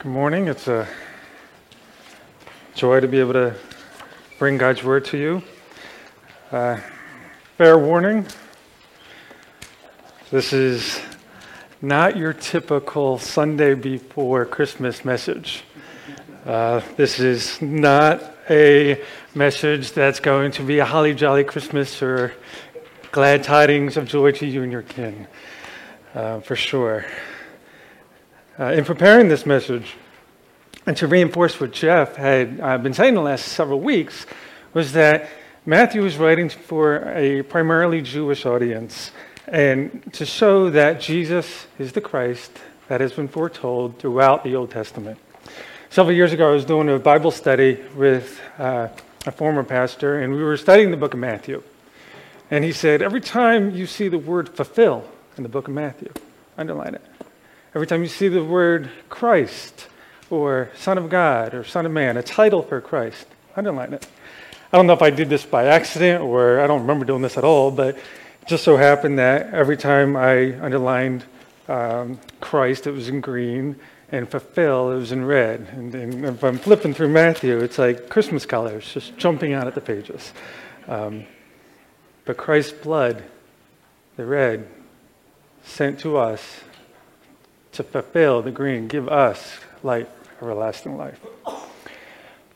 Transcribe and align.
Good 0.00 0.12
morning. 0.12 0.46
It's 0.46 0.68
a 0.68 0.86
joy 2.76 3.00
to 3.00 3.08
be 3.08 3.18
able 3.18 3.32
to 3.32 3.56
bring 4.38 4.56
God's 4.56 4.84
word 4.84 5.06
to 5.06 5.18
you. 5.18 5.42
Uh, 6.52 6.78
fair 7.56 7.76
warning 7.76 8.24
this 10.30 10.52
is 10.52 11.00
not 11.82 12.16
your 12.16 12.32
typical 12.32 13.18
Sunday 13.18 13.74
before 13.74 14.44
Christmas 14.44 15.04
message. 15.04 15.64
Uh, 16.46 16.80
this 16.96 17.18
is 17.18 17.60
not 17.60 18.22
a 18.48 19.02
message 19.34 19.90
that's 19.94 20.20
going 20.20 20.52
to 20.52 20.62
be 20.62 20.78
a 20.78 20.84
holly 20.84 21.12
jolly 21.12 21.42
Christmas 21.42 22.00
or 22.02 22.32
glad 23.10 23.42
tidings 23.42 23.96
of 23.96 24.06
joy 24.06 24.30
to 24.30 24.46
you 24.46 24.62
and 24.62 24.70
your 24.70 24.82
kin, 24.82 25.26
uh, 26.14 26.38
for 26.38 26.54
sure. 26.54 27.04
Uh, 28.60 28.72
in 28.72 28.84
preparing 28.84 29.28
this 29.28 29.46
message, 29.46 29.94
and 30.84 30.96
to 30.96 31.06
reinforce 31.06 31.60
what 31.60 31.70
Jeff 31.70 32.16
had 32.16 32.58
uh, 32.60 32.76
been 32.76 32.92
saying 32.92 33.14
the 33.14 33.20
last 33.20 33.46
several 33.46 33.78
weeks, 33.78 34.26
was 34.74 34.94
that 34.94 35.28
Matthew 35.64 36.04
is 36.04 36.16
writing 36.16 36.48
for 36.48 37.08
a 37.16 37.42
primarily 37.42 38.02
Jewish 38.02 38.44
audience, 38.44 39.12
and 39.46 40.12
to 40.14 40.26
show 40.26 40.70
that 40.70 41.00
Jesus 41.00 41.68
is 41.78 41.92
the 41.92 42.00
Christ 42.00 42.50
that 42.88 43.00
has 43.00 43.12
been 43.12 43.28
foretold 43.28 44.00
throughout 44.00 44.42
the 44.42 44.56
Old 44.56 44.72
Testament. 44.72 45.20
Several 45.88 46.16
years 46.16 46.32
ago, 46.32 46.50
I 46.50 46.52
was 46.52 46.64
doing 46.64 46.88
a 46.88 46.98
Bible 46.98 47.30
study 47.30 47.78
with 47.94 48.40
uh, 48.58 48.88
a 49.24 49.30
former 49.30 49.62
pastor, 49.62 50.18
and 50.18 50.32
we 50.32 50.42
were 50.42 50.56
studying 50.56 50.90
the 50.90 50.96
book 50.96 51.14
of 51.14 51.20
Matthew. 51.20 51.62
And 52.50 52.64
he 52.64 52.72
said, 52.72 53.02
Every 53.02 53.20
time 53.20 53.70
you 53.70 53.86
see 53.86 54.08
the 54.08 54.18
word 54.18 54.48
fulfill 54.48 55.08
in 55.36 55.44
the 55.44 55.48
book 55.48 55.68
of 55.68 55.74
Matthew, 55.74 56.12
underline 56.56 56.96
it. 56.96 57.04
Every 57.78 57.86
time 57.86 58.02
you 58.02 58.08
see 58.08 58.26
the 58.26 58.42
word 58.42 58.90
Christ 59.08 59.86
or 60.30 60.68
Son 60.74 60.98
of 60.98 61.08
God 61.08 61.54
or 61.54 61.62
Son 61.62 61.86
of 61.86 61.92
Man, 61.92 62.16
a 62.16 62.24
title 62.24 62.60
for 62.60 62.80
Christ, 62.80 63.24
underline 63.54 63.92
it. 63.92 64.04
I 64.72 64.76
don't 64.76 64.88
know 64.88 64.94
if 64.94 65.00
I 65.00 65.10
did 65.10 65.28
this 65.28 65.46
by 65.46 65.66
accident 65.66 66.24
or 66.24 66.58
I 66.58 66.66
don't 66.66 66.80
remember 66.80 67.04
doing 67.04 67.22
this 67.22 67.38
at 67.38 67.44
all, 67.44 67.70
but 67.70 67.94
it 67.94 68.48
just 68.48 68.64
so 68.64 68.76
happened 68.76 69.20
that 69.20 69.54
every 69.54 69.76
time 69.76 70.16
I 70.16 70.60
underlined 70.60 71.24
um, 71.68 72.18
Christ, 72.40 72.88
it 72.88 72.90
was 72.90 73.08
in 73.08 73.20
green, 73.20 73.76
and 74.10 74.28
fulfill, 74.28 74.90
it 74.90 74.96
was 74.96 75.12
in 75.12 75.24
red. 75.24 75.68
And, 75.70 75.94
and, 75.94 76.24
if 76.24 76.42
I'm 76.42 76.58
flipping 76.58 76.94
through 76.94 77.10
Matthew, 77.10 77.60
it's 77.60 77.78
like 77.78 78.08
Christmas 78.08 78.44
colors 78.44 78.92
just 78.92 79.16
jumping 79.18 79.52
out 79.52 79.68
at 79.68 79.76
the 79.76 79.80
pages. 79.80 80.32
Um, 80.88 81.26
but 82.24 82.36
Christ's 82.38 82.72
blood, 82.72 83.22
the 84.16 84.26
red, 84.26 84.66
sent 85.62 86.00
to 86.00 86.16
us 86.16 86.42
to 87.78 87.84
fulfill 87.84 88.42
the 88.42 88.50
green, 88.50 88.88
give 88.88 89.08
us 89.08 89.60
life, 89.84 90.08
everlasting 90.42 90.96
life. 90.96 91.20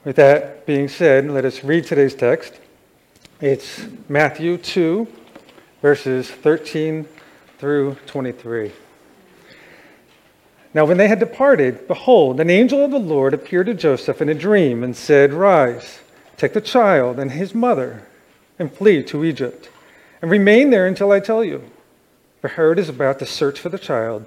With 0.04 0.16
that 0.16 0.66
being 0.66 0.88
said, 0.88 1.30
let 1.30 1.44
us 1.44 1.62
read 1.62 1.84
today's 1.84 2.16
text. 2.16 2.58
It's 3.40 3.86
Matthew 4.08 4.56
2, 4.56 5.06
verses 5.80 6.28
13 6.28 7.06
through 7.58 7.98
23. 8.06 8.72
Now, 10.74 10.86
when 10.86 10.96
they 10.96 11.06
had 11.06 11.20
departed, 11.20 11.86
behold, 11.86 12.40
an 12.40 12.50
angel 12.50 12.84
of 12.84 12.90
the 12.90 12.98
Lord 12.98 13.32
appeared 13.32 13.66
to 13.66 13.74
Joseph 13.74 14.20
in 14.20 14.28
a 14.28 14.34
dream 14.34 14.82
and 14.82 14.96
said, 14.96 15.32
Rise, 15.32 16.00
take 16.36 16.52
the 16.52 16.60
child 16.60 17.20
and 17.20 17.30
his 17.30 17.54
mother, 17.54 18.08
and 18.58 18.72
flee 18.72 19.04
to 19.04 19.24
Egypt, 19.24 19.70
and 20.20 20.32
remain 20.32 20.70
there 20.70 20.88
until 20.88 21.12
I 21.12 21.20
tell 21.20 21.44
you. 21.44 21.62
For 22.40 22.48
Herod 22.48 22.80
is 22.80 22.88
about 22.88 23.20
to 23.20 23.26
search 23.26 23.60
for 23.60 23.68
the 23.68 23.78
child 23.78 24.26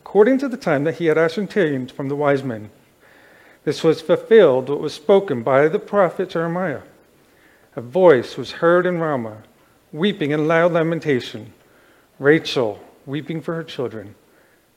according 0.00 0.38
to 0.38 0.48
the 0.48 0.56
time 0.56 0.84
that 0.84 0.94
he 0.94 1.06
had 1.06 1.18
ascertained 1.18 1.92
from 1.92 2.08
the 2.08 2.16
wise 2.16 2.42
men. 2.42 2.70
This 3.64 3.84
was 3.84 4.00
fulfilled 4.00 4.70
what 4.70 4.80
was 4.80 4.94
spoken 4.94 5.42
by 5.42 5.68
the 5.68 5.78
prophet 5.78 6.30
Jeremiah. 6.30 6.80
A 7.76 7.82
voice 7.82 8.38
was 8.38 8.50
heard 8.50 8.86
in 8.86 8.98
Ramah, 8.98 9.42
weeping 9.92 10.30
in 10.30 10.48
loud 10.48 10.72
lamentation. 10.72 11.52
Rachel 12.18 12.82
weeping 13.04 13.42
for 13.42 13.54
her 13.54 13.62
children. 13.62 14.14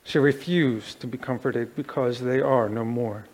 She 0.04 0.18
refused 0.18 1.00
to 1.00 1.06
be 1.06 1.16
comforted 1.16 1.74
because 1.74 2.20
they 2.20 2.42
are 2.42 2.68
no 2.68 2.84
more. 2.84 3.24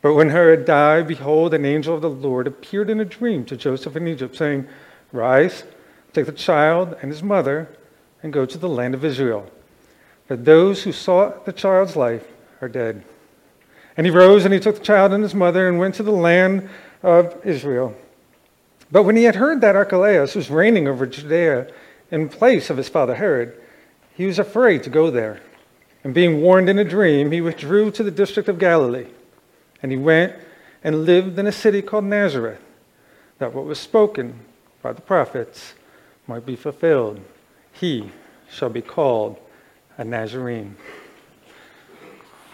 But 0.00 0.14
when 0.14 0.30
Herod 0.30 0.64
died, 0.64 1.08
behold, 1.08 1.54
an 1.54 1.64
angel 1.64 1.96
of 1.96 2.02
the 2.02 2.08
Lord 2.08 2.46
appeared 2.46 2.88
in 2.88 3.00
a 3.00 3.04
dream 3.04 3.44
to 3.46 3.56
Joseph 3.56 3.96
in 3.96 4.06
Egypt, 4.06 4.36
saying, 4.36 4.68
Rise, 5.10 5.64
take 6.12 6.26
the 6.26 6.32
child 6.32 6.96
and 7.02 7.10
his 7.10 7.22
mother, 7.22 7.68
and 8.22 8.32
go 8.32 8.46
to 8.46 8.58
the 8.58 8.68
land 8.68 8.94
of 8.94 9.04
Israel 9.04 9.50
but 10.28 10.44
those 10.44 10.82
who 10.82 10.92
sought 10.92 11.44
the 11.44 11.52
child's 11.52 11.96
life 11.96 12.26
are 12.60 12.68
dead. 12.68 13.04
And 13.96 14.06
he 14.06 14.10
rose 14.10 14.44
and 14.44 14.54
he 14.54 14.60
took 14.60 14.78
the 14.78 14.84
child 14.84 15.12
and 15.12 15.22
his 15.22 15.34
mother 15.34 15.68
and 15.68 15.78
went 15.78 15.94
to 15.96 16.02
the 16.02 16.10
land 16.10 16.68
of 17.02 17.34
Israel. 17.44 17.94
But 18.90 19.04
when 19.04 19.16
he 19.16 19.24
had 19.24 19.36
heard 19.36 19.60
that 19.60 19.76
Archelaus 19.76 20.34
was 20.34 20.50
reigning 20.50 20.88
over 20.88 21.06
Judea 21.06 21.68
in 22.10 22.28
place 22.28 22.70
of 22.70 22.76
his 22.76 22.88
father 22.88 23.14
Herod, 23.14 23.60
he 24.14 24.26
was 24.26 24.38
afraid 24.38 24.82
to 24.84 24.90
go 24.90 25.10
there. 25.10 25.40
And 26.02 26.14
being 26.14 26.40
warned 26.40 26.68
in 26.68 26.78
a 26.78 26.84
dream, 26.84 27.30
he 27.30 27.40
withdrew 27.40 27.90
to 27.92 28.02
the 28.02 28.10
district 28.10 28.48
of 28.48 28.58
Galilee. 28.58 29.06
And 29.82 29.90
he 29.90 29.98
went 29.98 30.34
and 30.82 31.06
lived 31.06 31.38
in 31.38 31.46
a 31.46 31.52
city 31.52 31.82
called 31.82 32.04
Nazareth, 32.04 32.60
that 33.38 33.54
what 33.54 33.64
was 33.64 33.80
spoken 33.80 34.40
by 34.82 34.92
the 34.92 35.00
prophets 35.00 35.74
might 36.26 36.44
be 36.44 36.56
fulfilled. 36.56 37.20
He 37.72 38.10
shall 38.50 38.68
be 38.68 38.82
called 38.82 39.38
a 39.96 40.04
Nazarene. 40.04 40.76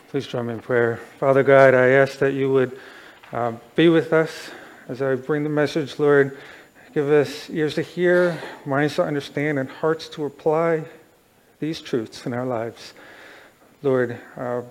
Please 0.09 0.27
join 0.27 0.47
me 0.47 0.55
in 0.55 0.61
prayer. 0.61 0.99
Father 1.19 1.43
God, 1.43 1.75
I 1.75 1.89
ask 1.91 2.19
that 2.19 2.33
you 2.33 2.53
would 2.53 2.79
uh, 3.33 3.53
be 3.77 3.89
with 3.89 4.13
us 4.13 4.51
as 4.89 5.01
I 5.01 5.15
bring 5.15 5.45
the 5.45 5.49
message, 5.49 5.99
Lord. 5.99 6.37
Give 6.93 7.09
us 7.09 7.49
ears 7.49 7.77
to 7.77 7.83
hear, 7.83 8.41
minds 8.67 8.97
to 8.97 9.05
understand, 9.05 9.59
and 9.59 9.71
hearts 9.71 10.09
to 10.11 10.25
apply 10.25 10.85
these 11.61 11.81
truths 11.81 12.27
in 12.27 12.35
our 12.35 12.45
lives. 12.45 12.93
Lord, 13.83 14.19
uh, 14.37 14.63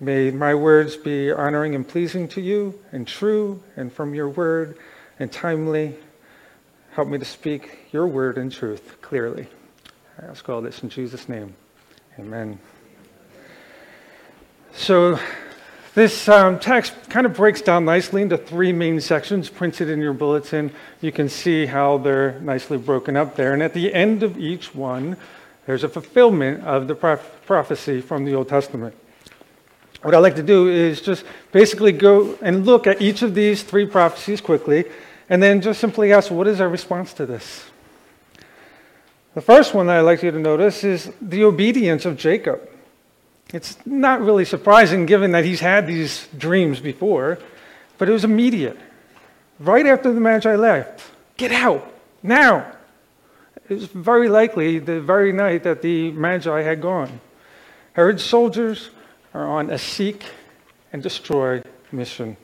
may 0.00 0.30
my 0.30 0.54
words 0.54 0.96
be 0.96 1.30
honoring 1.30 1.74
and 1.74 1.86
pleasing 1.86 2.26
to 2.28 2.40
you, 2.40 2.80
and 2.92 3.06
true, 3.06 3.62
and 3.76 3.92
from 3.92 4.14
your 4.14 4.30
word, 4.30 4.78
and 5.18 5.30
timely. 5.30 5.94
Help 6.92 7.08
me 7.08 7.18
to 7.18 7.24
speak 7.26 7.90
your 7.92 8.06
word 8.06 8.38
in 8.38 8.48
truth 8.48 8.96
clearly. 9.02 9.46
I 10.18 10.24
ask 10.24 10.48
all 10.48 10.62
this 10.62 10.82
in 10.82 10.88
Jesus' 10.88 11.28
name. 11.28 11.54
Amen. 12.18 12.58
So, 14.72 15.18
this 15.94 16.30
um, 16.30 16.58
text 16.58 16.94
kind 17.10 17.26
of 17.26 17.34
breaks 17.34 17.60
down 17.60 17.84
nicely 17.84 18.22
into 18.22 18.38
three 18.38 18.72
main 18.72 19.02
sections 19.02 19.50
printed 19.50 19.90
in 19.90 20.00
your 20.00 20.14
bulletin. 20.14 20.70
You 21.02 21.12
can 21.12 21.28
see 21.28 21.66
how 21.66 21.98
they're 21.98 22.40
nicely 22.40 22.78
broken 22.78 23.18
up 23.18 23.36
there. 23.36 23.52
And 23.52 23.62
at 23.62 23.74
the 23.74 23.92
end 23.92 24.22
of 24.22 24.38
each 24.38 24.74
one, 24.74 25.18
there's 25.66 25.84
a 25.84 25.90
fulfillment 25.90 26.64
of 26.64 26.88
the 26.88 26.94
prophecy 26.94 28.00
from 28.00 28.24
the 28.24 28.34
Old 28.34 28.48
Testament. 28.48 28.94
What 30.00 30.14
I'd 30.14 30.18
like 30.18 30.36
to 30.36 30.42
do 30.42 30.68
is 30.68 31.02
just 31.02 31.22
basically 31.52 31.92
go 31.92 32.38
and 32.40 32.64
look 32.64 32.86
at 32.86 33.02
each 33.02 33.20
of 33.20 33.34
these 33.34 33.62
three 33.62 33.84
prophecies 33.84 34.40
quickly, 34.40 34.86
and 35.28 35.42
then 35.42 35.60
just 35.60 35.80
simply 35.80 36.14
ask, 36.14 36.30
what 36.30 36.46
is 36.46 36.62
our 36.62 36.68
response 36.68 37.12
to 37.14 37.26
this? 37.26 37.66
The 39.36 39.42
first 39.42 39.74
one 39.74 39.86
that 39.88 39.98
I'd 39.98 40.00
like 40.00 40.22
you 40.22 40.30
to 40.30 40.38
notice 40.38 40.82
is 40.82 41.12
the 41.20 41.44
obedience 41.44 42.06
of 42.06 42.16
Jacob. 42.16 42.66
It's 43.52 43.76
not 43.84 44.22
really 44.22 44.46
surprising 44.46 45.04
given 45.04 45.32
that 45.32 45.44
he's 45.44 45.60
had 45.60 45.86
these 45.86 46.26
dreams 46.38 46.80
before, 46.80 47.38
but 47.98 48.08
it 48.08 48.12
was 48.12 48.24
immediate. 48.24 48.78
Right 49.58 49.84
after 49.84 50.10
the 50.10 50.20
Magi 50.20 50.54
left, 50.56 51.02
get 51.36 51.52
out, 51.52 51.86
now. 52.22 52.72
It 53.68 53.74
was 53.74 53.84
very 53.84 54.30
likely 54.30 54.78
the 54.78 55.02
very 55.02 55.34
night 55.34 55.64
that 55.64 55.82
the 55.82 56.12
Magi 56.12 56.62
had 56.62 56.80
gone. 56.80 57.20
Herod's 57.92 58.24
soldiers 58.24 58.88
are 59.34 59.46
on 59.46 59.68
a 59.68 59.76
seek 59.76 60.24
and 60.94 61.02
destroy 61.02 61.62
mission. 61.92 62.38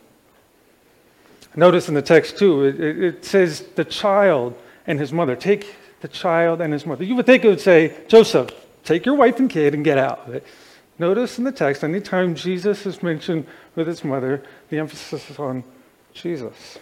Notice 1.56 1.88
in 1.88 1.94
the 1.94 2.02
text, 2.02 2.36
too, 2.36 2.66
it, 2.66 2.78
it 3.02 3.24
says 3.24 3.62
the 3.76 3.84
child 3.86 4.54
and 4.86 5.00
his 5.00 5.10
mother. 5.10 5.34
Take 5.34 5.76
the 6.02 6.08
child 6.08 6.60
and 6.60 6.72
his 6.72 6.84
mother. 6.84 7.04
You 7.04 7.14
would 7.14 7.26
think 7.26 7.44
it 7.44 7.48
would 7.48 7.60
say, 7.60 7.96
Joseph, 8.08 8.50
take 8.84 9.06
your 9.06 9.14
wife 9.14 9.38
and 9.38 9.48
kid 9.48 9.72
and 9.72 9.84
get 9.84 9.96
out 9.96 10.28
of 10.28 10.34
it. 10.34 10.44
Notice 10.98 11.38
in 11.38 11.44
the 11.44 11.52
text, 11.52 11.82
anytime 11.82 12.34
Jesus 12.34 12.84
is 12.84 13.02
mentioned 13.02 13.46
with 13.76 13.86
his 13.86 14.04
mother, 14.04 14.42
the 14.68 14.78
emphasis 14.78 15.30
is 15.30 15.38
on 15.38 15.64
Jesus. 16.12 16.78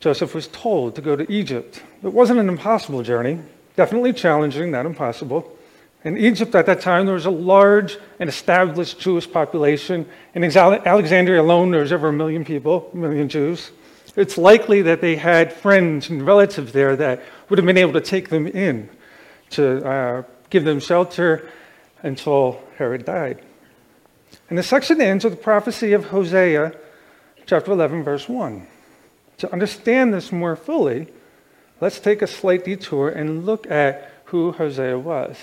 Joseph 0.00 0.34
was 0.34 0.48
told 0.48 0.96
to 0.96 1.00
go 1.00 1.16
to 1.16 1.30
Egypt. 1.30 1.82
It 2.02 2.12
wasn't 2.12 2.40
an 2.40 2.48
impossible 2.48 3.02
journey, 3.02 3.38
definitely 3.76 4.12
challenging, 4.12 4.70
not 4.70 4.84
impossible. 4.86 5.56
In 6.02 6.18
Egypt 6.18 6.54
at 6.54 6.66
that 6.66 6.80
time, 6.80 7.06
there 7.06 7.14
was 7.14 7.24
a 7.24 7.30
large 7.30 7.96
and 8.18 8.28
established 8.28 9.00
Jewish 9.00 9.30
population. 9.30 10.06
In 10.34 10.44
Alexandria 10.44 11.40
alone, 11.40 11.70
there 11.70 11.80
was 11.80 11.92
over 11.92 12.08
a 12.08 12.12
million 12.12 12.44
people, 12.44 12.90
a 12.92 12.96
million 12.96 13.28
Jews. 13.28 13.70
It's 14.16 14.38
likely 14.38 14.82
that 14.82 15.00
they 15.00 15.16
had 15.16 15.52
friends 15.52 16.08
and 16.08 16.24
relatives 16.24 16.72
there 16.72 16.94
that 16.96 17.22
would 17.48 17.58
have 17.58 17.66
been 17.66 17.78
able 17.78 17.94
to 17.94 18.00
take 18.00 18.28
them 18.28 18.46
in 18.46 18.88
to 19.50 19.84
uh, 19.86 20.22
give 20.50 20.64
them 20.64 20.80
shelter 20.80 21.50
until 22.02 22.62
Herod 22.76 23.04
died. 23.04 23.42
And 24.48 24.58
the 24.58 24.62
section 24.62 25.00
ends 25.00 25.24
with 25.24 25.34
the 25.34 25.42
prophecy 25.42 25.92
of 25.92 26.06
Hosea, 26.06 26.74
chapter 27.46 27.72
11, 27.72 28.04
verse 28.04 28.28
1. 28.28 28.66
To 29.38 29.52
understand 29.52 30.14
this 30.14 30.30
more 30.30 30.54
fully, 30.54 31.08
let's 31.80 31.98
take 31.98 32.22
a 32.22 32.26
slight 32.26 32.64
detour 32.64 33.08
and 33.08 33.46
look 33.46 33.68
at 33.70 34.12
who 34.26 34.52
Hosea 34.52 34.98
was. 34.98 35.36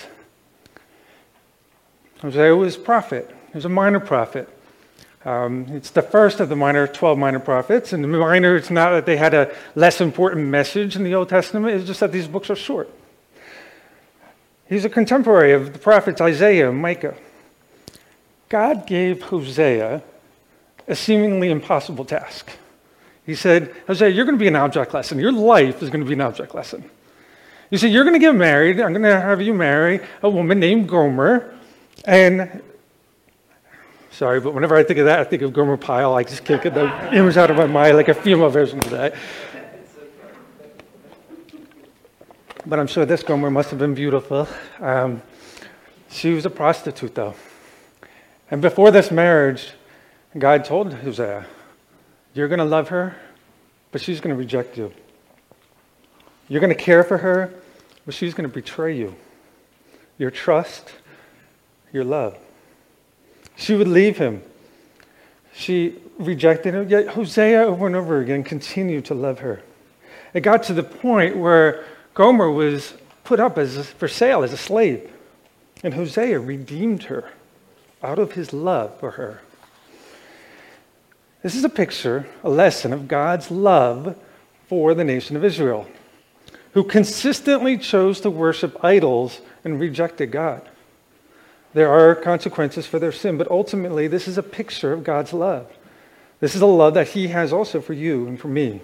Hosea 2.22 2.56
was 2.56 2.76
a 2.76 2.80
prophet. 2.80 3.30
He 3.48 3.58
was 3.58 3.66
a 3.66 3.70
minor 3.70 4.00
prophet. 4.00 4.48
Um, 5.24 5.68
it's 5.70 5.92
the 5.92 6.02
first 6.02 6.40
of 6.40 6.50
the 6.50 6.56
minor, 6.56 6.88
12 6.88 7.18
minor 7.18 7.40
prophets. 7.40 7.94
And 7.94 8.04
the 8.04 8.08
minor, 8.08 8.56
it's 8.56 8.72
not 8.72 8.92
that 8.92 9.06
they 9.06 9.18
had 9.18 9.34
a 9.34 9.54
less 9.76 10.02
important 10.02 10.48
message 10.48 10.96
in 10.96 11.04
the 11.04 11.14
Old 11.14 11.30
Testament, 11.30 11.76
it's 11.76 11.86
just 11.86 12.00
that 12.00 12.12
these 12.12 12.28
books 12.28 12.50
are 12.50 12.56
short. 12.56 12.90
He's 14.68 14.86
a 14.86 14.90
contemporary 14.90 15.52
of 15.52 15.74
the 15.74 15.80
prophets 15.80 16.22
Isaiah 16.22 16.70
and 16.70 16.82
Micah. 16.82 17.16
God 18.50 18.88
gave 18.88 19.22
Hosea 19.24 20.02
a 20.88 20.96
seemingly 20.96 21.50
impossible 21.50 22.06
task. 22.06 22.50
He 23.26 23.36
said, 23.36 23.74
Hosea, 23.88 24.10
you're 24.10 24.26
going 24.26 24.38
to 24.38 24.40
be 24.42 24.48
an 24.48 24.56
object 24.56 24.94
lesson. 24.94 25.20
Your 25.20 25.32
life 25.32 25.84
is 25.84 25.90
going 25.90 26.02
to 26.02 26.08
be 26.08 26.14
an 26.14 26.22
object 26.22 26.56
lesson. 26.56 26.90
You 27.70 27.78
see, 27.78 27.88
You're 27.88 28.04
going 28.04 28.16
to 28.16 28.20
get 28.20 28.36
married. 28.36 28.82
I'm 28.82 28.92
going 28.92 29.04
to 29.04 29.22
have 29.22 29.42
you 29.42 29.54
marry 29.54 30.02
a 30.22 30.30
woman 30.30 30.60
named 30.60 30.90
Gomer. 30.90 31.58
And 32.04 32.62
sorry, 34.12 34.40
but 34.40 34.54
whenever 34.54 34.76
I 34.76 34.84
think 34.84 35.00
of 35.00 35.06
that, 35.06 35.20
I 35.20 35.24
think 35.24 35.42
of 35.42 35.54
Gomer 35.54 35.78
Pyle. 35.78 36.14
I 36.14 36.24
just 36.24 36.46
can't 36.46 36.62
get 36.62 36.74
the 36.74 37.16
image 37.16 37.38
out 37.38 37.50
of 37.50 37.58
my 37.58 37.66
mind, 37.66 37.98
like 37.98 38.08
a 38.08 38.14
female 38.14 38.50
version 38.50 38.80
of 38.80 38.90
that. 38.92 39.16
But 42.66 42.78
I'm 42.78 42.88
sure 42.88 43.06
this 43.06 43.24
Gomer 43.24 43.50
must 43.50 43.72
have 43.72 43.80
been 43.80 43.96
beautiful. 43.96 44.48
Um, 44.80 45.22
she 46.10 46.34
was 46.34 46.46
a 46.46 46.50
prostitute, 46.50 47.16
though. 47.16 47.34
And 48.52 48.62
before 48.62 48.92
this 48.92 49.10
marriage, 49.10 49.72
God 50.38 50.66
told 50.66 50.94
Hosea, 50.94 51.46
You're 52.34 52.48
going 52.48 52.60
to 52.60 52.66
love 52.66 52.90
her, 52.90 53.16
but 53.92 54.02
she's 54.02 54.22
going 54.22 54.36
to 54.36 54.40
reject 54.40 54.78
you. 54.78 54.94
You're 56.48 56.60
going 56.60 56.76
to 56.76 56.84
care 56.84 57.04
for 57.04 57.18
her, 57.18 57.54
but 58.06 58.14
she's 58.14 58.34
going 58.34 58.48
to 58.48 58.54
betray 58.54 58.96
you. 58.96 59.16
Your 60.18 60.32
trust, 60.32 60.92
your 61.92 62.04
love. 62.04 62.38
She 63.62 63.76
would 63.76 63.88
leave 63.88 64.18
him. 64.18 64.42
She 65.54 66.00
rejected 66.18 66.74
him, 66.74 66.90
yet 66.90 67.10
Hosea 67.10 67.62
over 67.62 67.86
and 67.86 67.96
over 67.96 68.20
again 68.20 68.44
continued 68.44 69.06
to 69.06 69.14
love 69.14 69.38
her. 69.40 69.62
It 70.34 70.42
got 70.42 70.64
to 70.64 70.74
the 70.74 70.82
point 70.82 71.38
where 71.38 71.86
Gomer 72.16 72.50
was 72.50 72.96
put 73.24 73.40
up 73.40 73.60
as 73.60 73.88
for 73.92 74.08
sale 74.08 74.44
as 74.44 74.52
a 74.52 74.58
slave, 74.58 75.08
and 75.84 75.94
Hosea 75.94 76.40
redeemed 76.40 77.04
her 77.04 77.30
out 78.02 78.18
of 78.18 78.32
his 78.32 78.52
love 78.52 79.00
for 79.00 79.12
her. 79.12 79.42
This 81.44 81.54
is 81.54 81.64
a 81.64 81.70
picture, 81.70 82.26
a 82.44 82.50
lesson 82.50 82.92
of 82.92 83.08
God's 83.08 83.52
love 83.52 84.18
for 84.70 84.96
the 84.96 85.04
nation 85.04 85.36
of 85.36 85.46
Israel, 85.46 85.88
who 86.74 86.84
consistently 86.84 87.78
chose 87.78 88.22
to 88.22 88.32
worship 88.32 88.84
idols 88.84 89.40
and 89.64 89.80
rejected 89.80 90.32
God. 90.32 90.68
There 91.74 91.90
are 91.90 92.16
consequences 92.16 92.86
for 92.86 93.00
their 93.00 93.12
sin, 93.12 93.38
but 93.38 93.50
ultimately, 93.50 94.08
this 94.08 94.28
is 94.28 94.38
a 94.38 94.44
picture 94.44 94.92
of 94.92 95.04
God's 95.04 95.32
love. 95.32 95.68
This 96.40 96.56
is 96.56 96.62
a 96.62 96.66
love 96.66 96.96
that 96.96 97.10
He 97.10 97.30
has 97.30 97.54
also 97.54 97.80
for 97.80 97.94
you 97.94 98.28
and 98.28 98.40
for 98.40 98.48
me. 98.48 98.82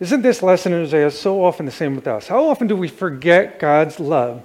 Isn't 0.00 0.22
this 0.22 0.42
lesson 0.42 0.72
in 0.72 0.80
Hosea 0.80 1.10
so 1.10 1.44
often 1.44 1.66
the 1.66 1.72
same 1.72 1.94
with 1.94 2.06
us? 2.06 2.26
How 2.26 2.48
often 2.48 2.66
do 2.66 2.74
we 2.74 2.88
forget 2.88 3.58
God's 3.58 4.00
love 4.00 4.42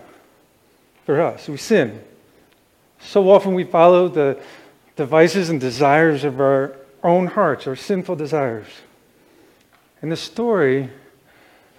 for 1.06 1.22
us? 1.22 1.48
We 1.48 1.58
sin. 1.58 2.02
So 3.00 3.30
often 3.32 3.54
we 3.54 3.64
follow 3.64 4.08
the 4.08 4.40
devices 4.96 5.50
and 5.50 5.62
desires 5.62 6.24
of 6.24 6.40
our 6.40 6.76
own 7.04 7.28
hearts, 7.28 7.66
our 7.66 7.76
sinful 7.76 8.18
desires. 8.18 8.68
In 10.02 10.10
the 10.10 10.18
story 10.18 10.90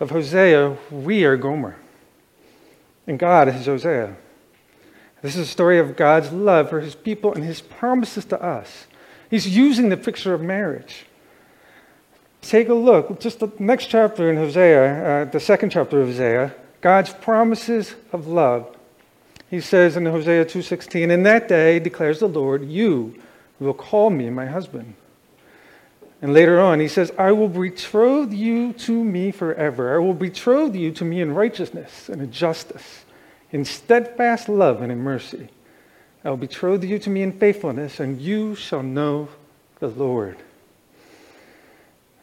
of 0.00 0.11
Hosea, 0.11 0.76
we 0.90 1.25
are 1.25 1.37
Gomer, 1.37 1.76
and 3.06 3.19
God 3.19 3.49
is 3.49 3.67
Hosea. 3.67 4.17
This 5.20 5.35
is 5.35 5.49
a 5.49 5.50
story 5.50 5.79
of 5.79 5.97
God's 5.97 6.32
love 6.32 6.70
for 6.70 6.81
his 6.81 6.94
people 6.94 7.35
and 7.35 7.44
his 7.44 7.61
promises 7.61 8.25
to 8.26 8.41
us. 8.41 8.87
He's 9.29 9.49
using 9.56 9.88
the 9.88 9.97
picture 9.97 10.32
of 10.32 10.41
marriage. 10.41 11.06
Take 12.41 12.69
a 12.69 12.75
look, 12.75 13.19
just 13.19 13.41
the 13.41 13.50
next 13.59 13.87
chapter 13.87 14.31
in 14.31 14.37
Hosea, 14.37 15.23
uh, 15.23 15.25
the 15.25 15.41
second 15.41 15.70
chapter 15.70 16.00
of 16.00 16.09
Hosea, 16.09 16.55
God's 16.81 17.12
promises 17.12 17.97
of 18.12 18.29
love. 18.29 18.76
He 19.50 19.61
says 19.61 19.97
in 19.97 20.06
Hosea 20.06 20.44
2:16, 20.44 21.11
"In 21.11 21.25
that 21.25 21.49
day 21.49 21.81
declares 21.81 22.21
the 22.21 22.29
Lord, 22.29 22.64
you 22.64 23.14
will 23.59 23.75
call 23.75 24.11
me 24.11 24.31
my 24.31 24.47
husband." 24.47 24.94
And 26.23 26.32
later 26.32 26.61
on, 26.61 26.81
he 26.81 26.88
says, 26.88 27.12
I 27.17 27.32
will 27.32 27.49
betroth 27.49 28.32
you 28.32 28.73
to 28.73 29.05
me 29.05 29.31
forever. 29.31 29.94
I 29.94 29.99
will 29.99 30.14
betroth 30.14 30.75
you 30.75 30.91
to 30.93 31.05
me 31.05 31.21
in 31.21 31.32
righteousness 31.32 32.09
and 32.09 32.21
in 32.21 32.32
justice 32.32 33.05
in 33.53 33.65
steadfast 33.65 34.49
love 34.49 34.83
and 34.83 34.93
in 34.93 34.99
mercy. 34.99 35.49
I 36.25 36.31
will 36.31 36.37
betroth 36.37 36.85
you 36.85 36.99
to 36.99 37.11
me 37.11 37.23
in 37.23 37.33
faithfulness, 37.33 38.00
and 38.00 38.21
you 38.21 38.55
shall 38.55 38.83
know 38.83 39.28
the 39.78 39.88
Lord. 39.88 40.37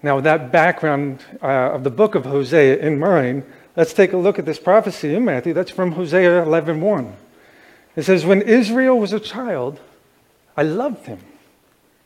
Now, 0.04 0.18
with 0.18 0.26
that 0.26 0.52
background 0.52 1.24
uh, 1.42 1.48
of 1.48 1.84
the 1.84 1.90
book 1.90 2.14
of 2.14 2.26
Hosea 2.26 2.78
in 2.78 3.00
mind, 3.00 3.44
let's 3.76 3.94
take 3.94 4.14
a 4.14 4.18
look 4.18 4.38
at 4.38 4.46
this 4.46 4.60
prophecy 4.60 5.16
in 5.16 5.26
Matthew. 5.26 5.54
That's 5.54 5.72
from 5.72 5.94
Hosea 5.94 6.46
11.1. 6.46 7.14
It 7.96 8.04
says, 8.04 8.26
When 8.26 8.42
Israel 8.42 9.00
was 9.00 9.14
a 9.14 9.20
child, 9.20 9.80
I 10.56 10.64
loved 10.64 11.08
him. 11.08 11.20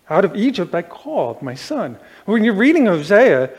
Out 0.10 0.26
of 0.26 0.36
Egypt 0.36 0.74
I 0.74 0.82
called 0.82 1.42
my 1.42 1.56
son. 1.56 1.98
When 2.26 2.44
you're 2.44 2.54
reading 2.54 2.86
Hosea, 2.86 3.50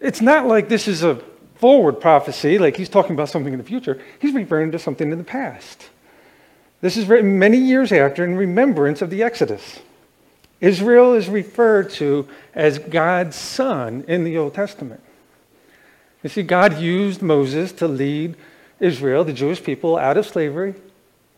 it's 0.00 0.20
not 0.20 0.46
like 0.46 0.68
this 0.68 0.86
is 0.86 1.02
a 1.02 1.20
forward 1.60 2.00
prophecy, 2.00 2.58
like 2.58 2.76
he's 2.76 2.88
talking 2.88 3.12
about 3.12 3.28
something 3.28 3.52
in 3.52 3.58
the 3.58 3.64
future, 3.64 4.00
he's 4.18 4.34
referring 4.34 4.72
to 4.72 4.78
something 4.78 5.12
in 5.12 5.18
the 5.18 5.24
past. 5.24 5.90
This 6.80 6.96
is 6.96 7.06
written 7.06 7.38
many 7.38 7.58
years 7.58 7.92
after 7.92 8.24
in 8.24 8.34
remembrance 8.34 9.02
of 9.02 9.10
the 9.10 9.22
Exodus. 9.22 9.80
Israel 10.60 11.12
is 11.14 11.28
referred 11.28 11.90
to 11.90 12.26
as 12.54 12.78
God's 12.78 13.36
son 13.36 14.04
in 14.08 14.24
the 14.24 14.38
Old 14.38 14.54
Testament. 14.54 15.02
You 16.22 16.30
see, 16.30 16.42
God 16.42 16.78
used 16.78 17.20
Moses 17.20 17.72
to 17.72 17.86
lead 17.88 18.36
Israel, 18.78 19.24
the 19.24 19.32
Jewish 19.34 19.62
people, 19.62 19.98
out 19.98 20.16
of 20.16 20.26
slavery, 20.26 20.74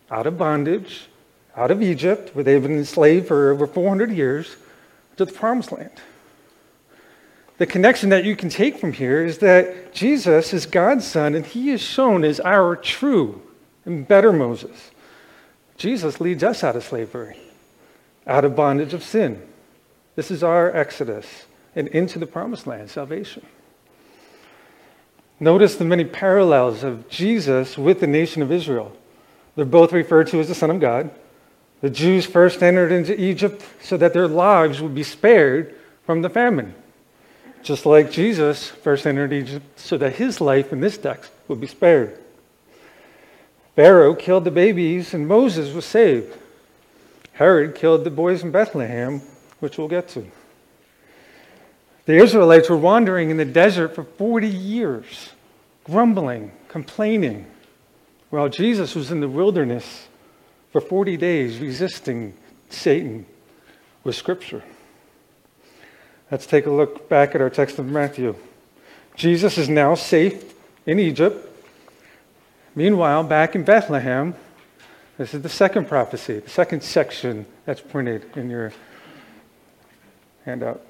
out 0.09 0.25
of 0.25 0.37
bondage, 0.37 1.07
out 1.55 1.71
of 1.71 1.81
Egypt, 1.81 2.33
where 2.33 2.43
they've 2.43 2.61
been 2.61 2.77
enslaved 2.77 3.27
for 3.27 3.51
over 3.51 3.67
400 3.67 4.11
years, 4.11 4.55
to 5.17 5.25
the 5.25 5.31
promised 5.33 5.71
land 5.71 5.91
the 7.57 7.65
connection 7.67 8.09
that 8.09 8.25
you 8.25 8.35
can 8.35 8.49
take 8.49 8.77
from 8.77 8.93
here 8.93 9.23
is 9.23 9.37
that 9.39 9.93
Jesus 9.93 10.53
is 10.53 10.65
God's 10.65 11.05
son, 11.05 11.35
and 11.35 11.45
he 11.45 11.69
is 11.69 11.81
shown 11.81 12.23
as 12.23 12.39
our 12.39 12.75
true 12.75 13.41
and 13.85 14.07
better 14.07 14.33
Moses. 14.33 14.91
Jesus 15.77 16.19
leads 16.19 16.43
us 16.43 16.63
out 16.63 16.75
of 16.75 16.83
slavery, 16.83 17.37
out 18.25 18.45
of 18.45 18.55
bondage 18.55 18.93
of 18.93 19.03
sin. 19.03 19.41
This 20.15 20.31
is 20.31 20.43
our 20.43 20.75
exodus 20.75 21.45
and 21.75 21.87
into 21.89 22.17
the 22.17 22.25
promised 22.25 22.65
land, 22.65 22.89
salvation. 22.89 23.45
Notice 25.39 25.75
the 25.75 25.85
many 25.85 26.05
parallels 26.05 26.83
of 26.83 27.09
Jesus 27.09 27.77
with 27.77 27.99
the 27.99 28.07
nation 28.07 28.41
of 28.41 28.51
Israel. 28.51 28.95
They're 29.55 29.65
both 29.65 29.91
referred 29.91 30.27
to 30.27 30.39
as 30.39 30.47
the 30.47 30.55
Son 30.55 30.71
of 30.71 30.79
God. 30.79 31.11
The 31.81 31.89
Jews 31.89 32.25
first 32.25 32.63
entered 32.63 32.91
into 32.91 33.19
Egypt 33.19 33.63
so 33.81 33.97
that 33.97 34.13
their 34.13 34.27
lives 34.27 34.81
would 34.81 34.95
be 34.95 35.03
spared 35.03 35.75
from 36.05 36.21
the 36.21 36.29
famine 36.29 36.73
just 37.63 37.85
like 37.85 38.11
Jesus 38.11 38.67
first 38.69 39.07
entered 39.07 39.33
Egypt 39.33 39.79
so 39.79 39.97
that 39.97 40.15
his 40.15 40.41
life 40.41 40.73
in 40.73 40.81
this 40.81 40.97
text 40.97 41.31
would 41.47 41.61
be 41.61 41.67
spared. 41.67 42.19
Pharaoh 43.75 44.13
killed 44.13 44.43
the 44.43 44.51
babies 44.51 45.13
and 45.13 45.27
Moses 45.27 45.73
was 45.73 45.85
saved. 45.85 46.37
Herod 47.33 47.73
killed 47.73 48.03
the 48.03 48.11
boys 48.11 48.43
in 48.43 48.51
Bethlehem, 48.51 49.21
which 49.59 49.77
we'll 49.77 49.87
get 49.87 50.09
to. 50.09 50.25
The 52.05 52.17
Israelites 52.17 52.69
were 52.69 52.77
wandering 52.77 53.29
in 53.29 53.37
the 53.37 53.45
desert 53.45 53.95
for 53.95 54.03
40 54.03 54.47
years, 54.47 55.31
grumbling, 55.85 56.51
complaining, 56.67 57.47
while 58.29 58.49
Jesus 58.49 58.93
was 58.93 59.09
in 59.09 59.21
the 59.21 59.27
wilderness 59.29 60.07
for 60.71 60.81
40 60.81 61.17
days 61.17 61.59
resisting 61.59 62.33
Satan 62.69 63.25
with 64.03 64.15
Scripture. 64.15 64.63
Let's 66.33 66.47
take 66.47 66.65
a 66.65 66.71
look 66.71 67.09
back 67.09 67.35
at 67.35 67.41
our 67.41 67.49
text 67.51 67.77
of 67.77 67.85
Matthew. 67.85 68.35
Jesus 69.15 69.59
is 69.59 69.69
now 69.69 69.93
safe 69.93 70.55
in 70.87 70.97
Egypt. 70.97 71.47
Meanwhile, 72.73 73.25
back 73.25 73.53
in 73.53 73.63
Bethlehem, 73.63 74.33
this 75.19 75.35
is 75.35 75.43
the 75.43 75.47
second 75.47 75.87
prophecy, 75.87 76.39
the 76.39 76.49
second 76.49 76.81
section 76.81 77.45
that's 77.65 77.81
printed 77.81 78.35
in 78.35 78.49
your 78.49 78.73
handout. 80.43 80.81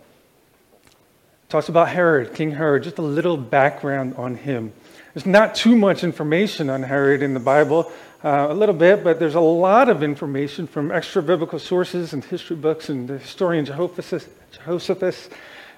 It 0.85 1.49
talks 1.49 1.67
about 1.67 1.89
Herod, 1.89 2.33
King 2.33 2.51
Herod, 2.51 2.83
just 2.83 2.97
a 2.97 3.01
little 3.01 3.35
background 3.35 4.15
on 4.15 4.35
him. 4.35 4.71
There's 5.13 5.25
not 5.25 5.55
too 5.55 5.75
much 5.75 6.05
information 6.05 6.69
on 6.69 6.83
Herod 6.83 7.21
in 7.21 7.33
the 7.33 7.41
Bible, 7.41 7.91
uh, 8.23 8.47
a 8.49 8.53
little 8.53 8.75
bit, 8.75 9.03
but 9.03 9.19
there's 9.19 9.35
a 9.35 9.39
lot 9.39 9.89
of 9.89 10.01
information 10.01 10.65
from 10.65 10.91
extra 10.91 11.21
biblical 11.21 11.59
sources 11.59 12.13
and 12.13 12.23
history 12.23 12.55
books 12.55 12.89
and 12.89 13.07
the 13.07 13.17
historian. 13.17 13.65
Josephus. 13.65 15.29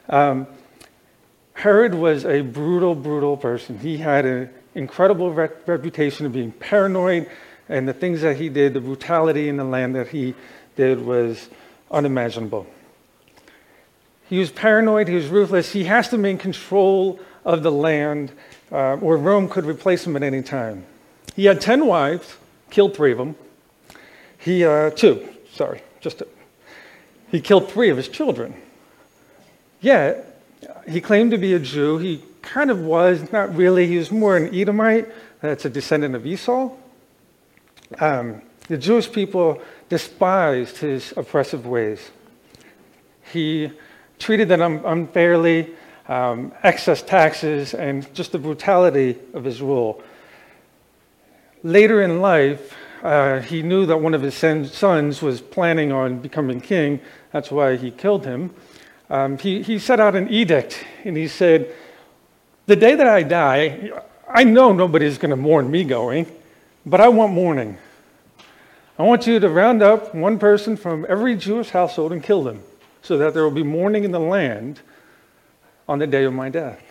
Um, 0.09 0.47
Herod 1.53 1.95
was 1.95 2.25
a 2.25 2.41
brutal, 2.41 2.93
brutal 2.95 3.37
person. 3.37 3.79
He 3.79 3.97
had 3.97 4.25
an 4.25 4.49
incredible 4.75 5.31
re- 5.31 5.49
reputation 5.65 6.25
of 6.25 6.33
being 6.33 6.51
paranoid, 6.51 7.29
and 7.69 7.87
the 7.87 7.93
things 7.93 8.21
that 8.21 8.35
he 8.35 8.49
did, 8.49 8.73
the 8.73 8.81
brutality 8.81 9.49
in 9.49 9.57
the 9.57 9.63
land 9.63 9.95
that 9.95 10.09
he 10.09 10.35
did, 10.75 11.03
was 11.03 11.49
unimaginable. 11.89 12.67
He 14.27 14.37
was 14.37 14.51
paranoid, 14.51 15.07
he 15.07 15.15
was 15.15 15.27
ruthless. 15.27 15.71
He 15.71 15.85
has 15.85 16.09
to 16.09 16.17
maintain 16.17 16.39
control 16.39 17.19
of 17.45 17.63
the 17.63 17.71
land, 17.71 18.31
uh, 18.71 18.97
or 18.97 19.17
Rome 19.17 19.47
could 19.47 19.65
replace 19.65 20.05
him 20.05 20.15
at 20.15 20.23
any 20.23 20.41
time. 20.41 20.85
He 21.35 21.45
had 21.45 21.59
10 21.59 21.85
wives, 21.85 22.35
killed 22.69 22.95
three 22.95 23.11
of 23.11 23.17
them. 23.17 23.35
He, 24.37 24.63
uh, 24.63 24.91
two, 24.91 25.27
sorry, 25.53 25.81
just. 25.99 26.23
He 27.29 27.41
killed 27.41 27.69
three 27.69 27.89
of 27.89 27.97
his 27.97 28.07
children. 28.07 28.53
Yet, 29.81 30.39
he 30.87 31.01
claimed 31.01 31.31
to 31.31 31.37
be 31.37 31.53
a 31.53 31.59
Jew. 31.59 31.97
He 31.97 32.23
kind 32.41 32.71
of 32.71 32.79
was, 32.79 33.31
not 33.31 33.55
really. 33.55 33.87
He 33.87 33.97
was 33.97 34.11
more 34.11 34.37
an 34.37 34.53
Edomite. 34.55 35.09
That's 35.41 35.65
a 35.65 35.69
descendant 35.69 36.15
of 36.15 36.25
Esau. 36.25 36.71
Um, 37.99 38.41
the 38.67 38.77
Jewish 38.77 39.11
people 39.11 39.61
despised 39.89 40.77
his 40.77 41.13
oppressive 41.17 41.65
ways. 41.65 42.09
He 43.31 43.71
treated 44.17 44.47
them 44.47 44.61
unfairly, 44.85 45.71
um, 46.07 46.51
excess 46.63 47.01
taxes, 47.01 47.73
and 47.73 48.11
just 48.13 48.31
the 48.31 48.39
brutality 48.39 49.17
of 49.33 49.43
his 49.43 49.61
rule. 49.61 50.03
Later 51.63 52.01
in 52.01 52.21
life, 52.21 52.75
uh, 53.03 53.39
he 53.39 53.61
knew 53.61 53.85
that 53.85 53.97
one 53.97 54.13
of 54.13 54.21
his 54.21 54.35
sons 54.35 55.21
was 55.21 55.41
planning 55.41 55.91
on 55.91 56.19
becoming 56.19 56.59
king. 56.59 56.99
That's 57.31 57.51
why 57.51 57.75
he 57.75 57.91
killed 57.91 58.25
him. 58.25 58.53
Um, 59.09 59.37
he, 59.37 59.61
he 59.61 59.77
set 59.77 59.99
out 59.99 60.15
an 60.15 60.29
edict 60.29 60.83
and 61.03 61.15
he 61.15 61.27
said, 61.27 61.71
The 62.65 62.75
day 62.75 62.95
that 62.95 63.07
I 63.07 63.23
die, 63.23 63.91
I 64.27 64.43
know 64.43 64.73
nobody's 64.73 65.17
going 65.17 65.29
to 65.29 65.35
mourn 65.35 65.69
me 65.69 65.83
going, 65.83 66.25
but 66.85 66.99
I 66.99 67.09
want 67.09 67.33
mourning. 67.33 67.77
I 68.97 69.03
want 69.03 69.27
you 69.27 69.39
to 69.39 69.49
round 69.49 69.83
up 69.83 70.15
one 70.15 70.39
person 70.39 70.77
from 70.77 71.05
every 71.09 71.35
Jewish 71.35 71.69
household 71.69 72.11
and 72.11 72.23
kill 72.23 72.43
them 72.43 72.63
so 73.01 73.17
that 73.17 73.33
there 73.33 73.43
will 73.43 73.51
be 73.51 73.63
mourning 73.63 74.03
in 74.03 74.11
the 74.11 74.19
land 74.19 74.79
on 75.87 75.99
the 75.99 76.07
day 76.07 76.23
of 76.23 76.33
my 76.33 76.49
death. 76.49 76.81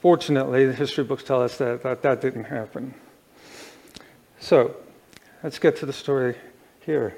Fortunately, 0.00 0.64
the 0.64 0.72
history 0.72 1.04
books 1.04 1.24
tell 1.24 1.42
us 1.42 1.58
that 1.58 1.82
that, 1.82 2.00
that 2.02 2.22
didn't 2.22 2.44
happen. 2.44 2.94
So, 4.40 4.74
let's 5.42 5.58
get 5.58 5.76
to 5.76 5.86
the 5.86 5.92
story 5.92 6.34
here. 6.86 7.14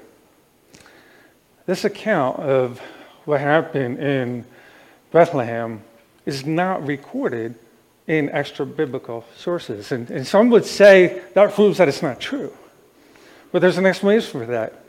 This 1.65 1.85
account 1.85 2.39
of 2.39 2.79
what 3.23 3.39
happened 3.39 3.99
in 3.99 4.45
Bethlehem 5.11 5.81
is 6.25 6.45
not 6.45 6.85
recorded 6.85 7.55
in 8.07 8.29
extra 8.29 8.65
biblical 8.65 9.23
sources. 9.37 9.93
And, 9.93 10.11
and 10.11 10.27
some 10.27 10.49
would 10.49 10.65
say 10.65 11.21
that 11.33 11.53
proves 11.53 11.77
that 11.77 11.87
it's 11.87 12.01
not 12.01 12.19
true. 12.19 12.51
But 13.53 13.61
there's 13.61 13.77
an 13.77 13.85
explanation 13.85 14.41
for 14.41 14.45
that. 14.47 14.83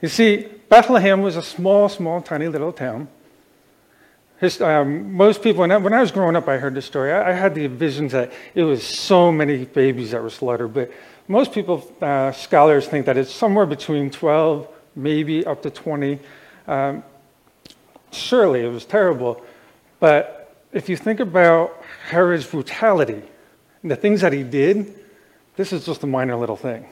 You 0.00 0.08
see, 0.08 0.48
Bethlehem 0.70 1.20
was 1.20 1.36
a 1.36 1.42
small, 1.42 1.90
small, 1.90 2.22
tiny 2.22 2.48
little 2.48 2.72
town. 2.72 3.08
His, 4.40 4.60
um, 4.62 5.12
most 5.14 5.42
people, 5.42 5.60
when 5.60 5.72
I, 5.72 5.76
when 5.76 5.92
I, 5.92 6.00
was 6.00 6.10
growing 6.10 6.36
up, 6.36 6.48
I 6.48 6.56
heard 6.56 6.74
this 6.74 6.84
story. 6.86 7.12
I, 7.12 7.30
I, 7.30 7.32
had 7.32 7.54
the 7.54 7.68
visions 7.68 8.12
that 8.12 8.32
it 8.54 8.64
was 8.64 8.82
so 8.82 9.32
many 9.32 9.64
babies 9.64 10.10
that 10.10 10.22
were 10.22 10.28
slaughtered, 10.28 10.74
but 10.74 10.90
most 11.28 11.52
people, 11.52 11.86
uh, 12.00 12.32
scholars, 12.32 12.86
think 12.86 13.06
that 13.06 13.16
it's 13.16 13.32
somewhere 13.32 13.66
between 13.66 14.10
12, 14.10 14.68
maybe 14.94 15.44
up 15.44 15.62
to 15.62 15.70
20. 15.70 16.18
Um, 16.66 17.02
surely 18.12 18.64
it 18.64 18.68
was 18.68 18.84
terrible, 18.84 19.42
but 20.00 20.54
if 20.72 20.88
you 20.88 20.96
think 20.96 21.20
about 21.20 21.82
Herod's 22.08 22.46
brutality 22.46 23.22
and 23.82 23.90
the 23.90 23.96
things 23.96 24.20
that 24.20 24.32
he 24.32 24.42
did, 24.42 24.94
this 25.56 25.72
is 25.72 25.86
just 25.86 26.02
a 26.02 26.06
minor 26.06 26.36
little 26.36 26.56
thing. 26.56 26.86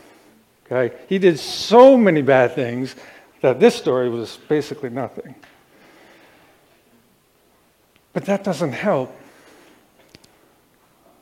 Okay? 0.66 0.96
He 1.08 1.18
did 1.18 1.38
so 1.38 1.96
many 1.96 2.22
bad 2.22 2.54
things 2.54 2.96
that 3.40 3.60
this 3.60 3.74
story 3.74 4.08
was 4.08 4.38
basically 4.48 4.90
nothing. 4.90 5.34
But 8.12 8.24
that 8.24 8.44
doesn't 8.44 8.72
help 8.72 9.14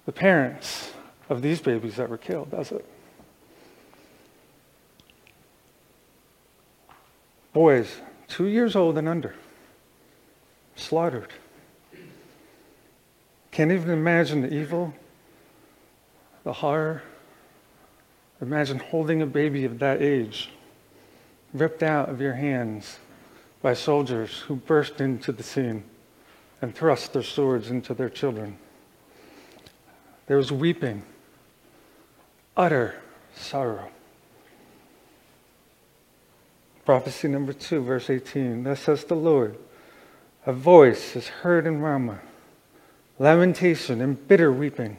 the 0.05 0.13
parents 0.13 0.93
of 1.29 1.43
these 1.43 1.61
babies 1.61 1.97
that 1.97 2.09
were 2.09 2.19
killed, 2.19 2.51
does 2.51 2.71
it? 2.71 2.85
Boys, 7.53 8.01
two 8.29 8.47
years 8.47 8.75
old 8.75 8.97
and 8.97 9.09
under, 9.09 9.35
slaughtered. 10.75 11.33
Can't 13.51 13.71
even 13.71 13.91
imagine 13.91 14.41
the 14.41 14.55
evil, 14.55 14.95
the 16.45 16.53
horror. 16.53 17.03
Imagine 18.41 18.79
holding 18.79 19.21
a 19.21 19.27
baby 19.27 19.65
of 19.67 19.79
that 19.81 20.01
age, 20.01 20.51
ripped 21.53 21.83
out 21.83 22.09
of 22.09 22.21
your 22.21 22.33
hands 22.33 22.99
by 23.61 23.75
soldiers 23.75 24.39
who 24.41 24.57
burst 24.57 25.01
into 25.01 25.31
the 25.31 25.43
scene 25.43 25.85
and 26.63 26.75
thrust 26.75 27.13
their 27.13 27.23
swords 27.23 27.71
into 27.71 27.93
their 27.93 28.09
children. 28.09 28.57
There 30.27 30.39
was 30.39 30.51
weeping, 30.51 31.03
utter 32.57 33.01
sorrow. 33.35 33.91
Prophecy 36.85 37.29
number 37.29 37.53
two, 37.53 37.83
verse 37.83 38.11
18. 38.11 38.65
Thus 38.65 38.81
says 38.81 39.05
the 39.05 39.15
Lord 39.15 39.57
A 40.47 40.53
voice 40.53 41.15
is 41.15 41.29
heard 41.29 41.67
in 41.67 41.81
Ramah, 41.81 42.19
lamentation 43.19 44.01
and 44.01 44.27
bitter 44.27 44.53
weeping. 44.53 44.97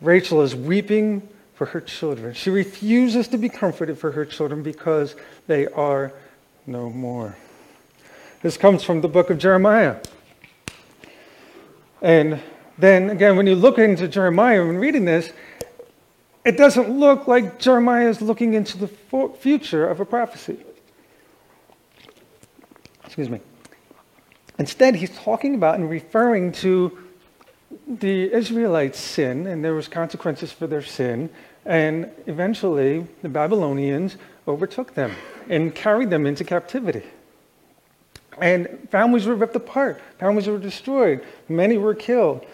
Rachel 0.00 0.42
is 0.42 0.56
weeping 0.56 1.28
for 1.54 1.66
her 1.66 1.80
children. 1.80 2.34
She 2.34 2.50
refuses 2.50 3.28
to 3.28 3.38
be 3.38 3.48
comforted 3.48 3.96
for 3.96 4.10
her 4.10 4.24
children 4.24 4.64
because 4.64 5.14
they 5.46 5.68
are 5.68 6.12
no 6.66 6.90
more. 6.90 7.36
This 8.42 8.56
comes 8.56 8.82
from 8.82 9.00
the 9.00 9.08
book 9.08 9.30
of 9.30 9.38
Jeremiah. 9.38 9.98
And 12.00 12.40
then 12.76 13.10
again, 13.10 13.36
when 13.36 13.46
you 13.46 13.54
look 13.54 13.78
into 13.78 14.08
Jeremiah 14.08 14.64
and 14.64 14.80
reading 14.80 15.04
this, 15.04 15.30
it 16.44 16.56
doesn't 16.56 16.90
look 16.90 17.28
like 17.28 17.60
Jeremiah 17.60 18.08
is 18.08 18.20
looking 18.20 18.54
into 18.54 18.76
the 18.78 18.88
future 19.38 19.88
of 19.88 20.00
a 20.00 20.04
prophecy. 20.04 20.58
Excuse 23.12 23.28
me. 23.28 23.40
Instead, 24.58 24.94
he's 24.94 25.14
talking 25.14 25.54
about 25.54 25.74
and 25.74 25.90
referring 25.90 26.50
to 26.50 26.96
the 27.86 28.32
Israelites' 28.32 28.98
sin, 28.98 29.46
and 29.46 29.62
there 29.62 29.74
was 29.74 29.86
consequences 29.86 30.50
for 30.50 30.66
their 30.66 30.80
sin, 30.80 31.28
and 31.66 32.10
eventually 32.26 33.06
the 33.20 33.28
Babylonians 33.28 34.16
overtook 34.48 34.94
them 34.94 35.12
and 35.50 35.74
carried 35.74 36.08
them 36.08 36.24
into 36.24 36.42
captivity. 36.42 37.02
And 38.40 38.88
families 38.90 39.26
were 39.26 39.34
ripped 39.34 39.56
apart, 39.56 40.00
families 40.18 40.46
were 40.46 40.56
destroyed, 40.56 41.22
many 41.50 41.76
were 41.76 41.94
killed. 41.94 42.46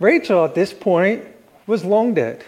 Rachel, 0.00 0.44
at 0.44 0.56
this 0.56 0.72
point, 0.72 1.24
was 1.68 1.84
long 1.84 2.14
dead. 2.14 2.44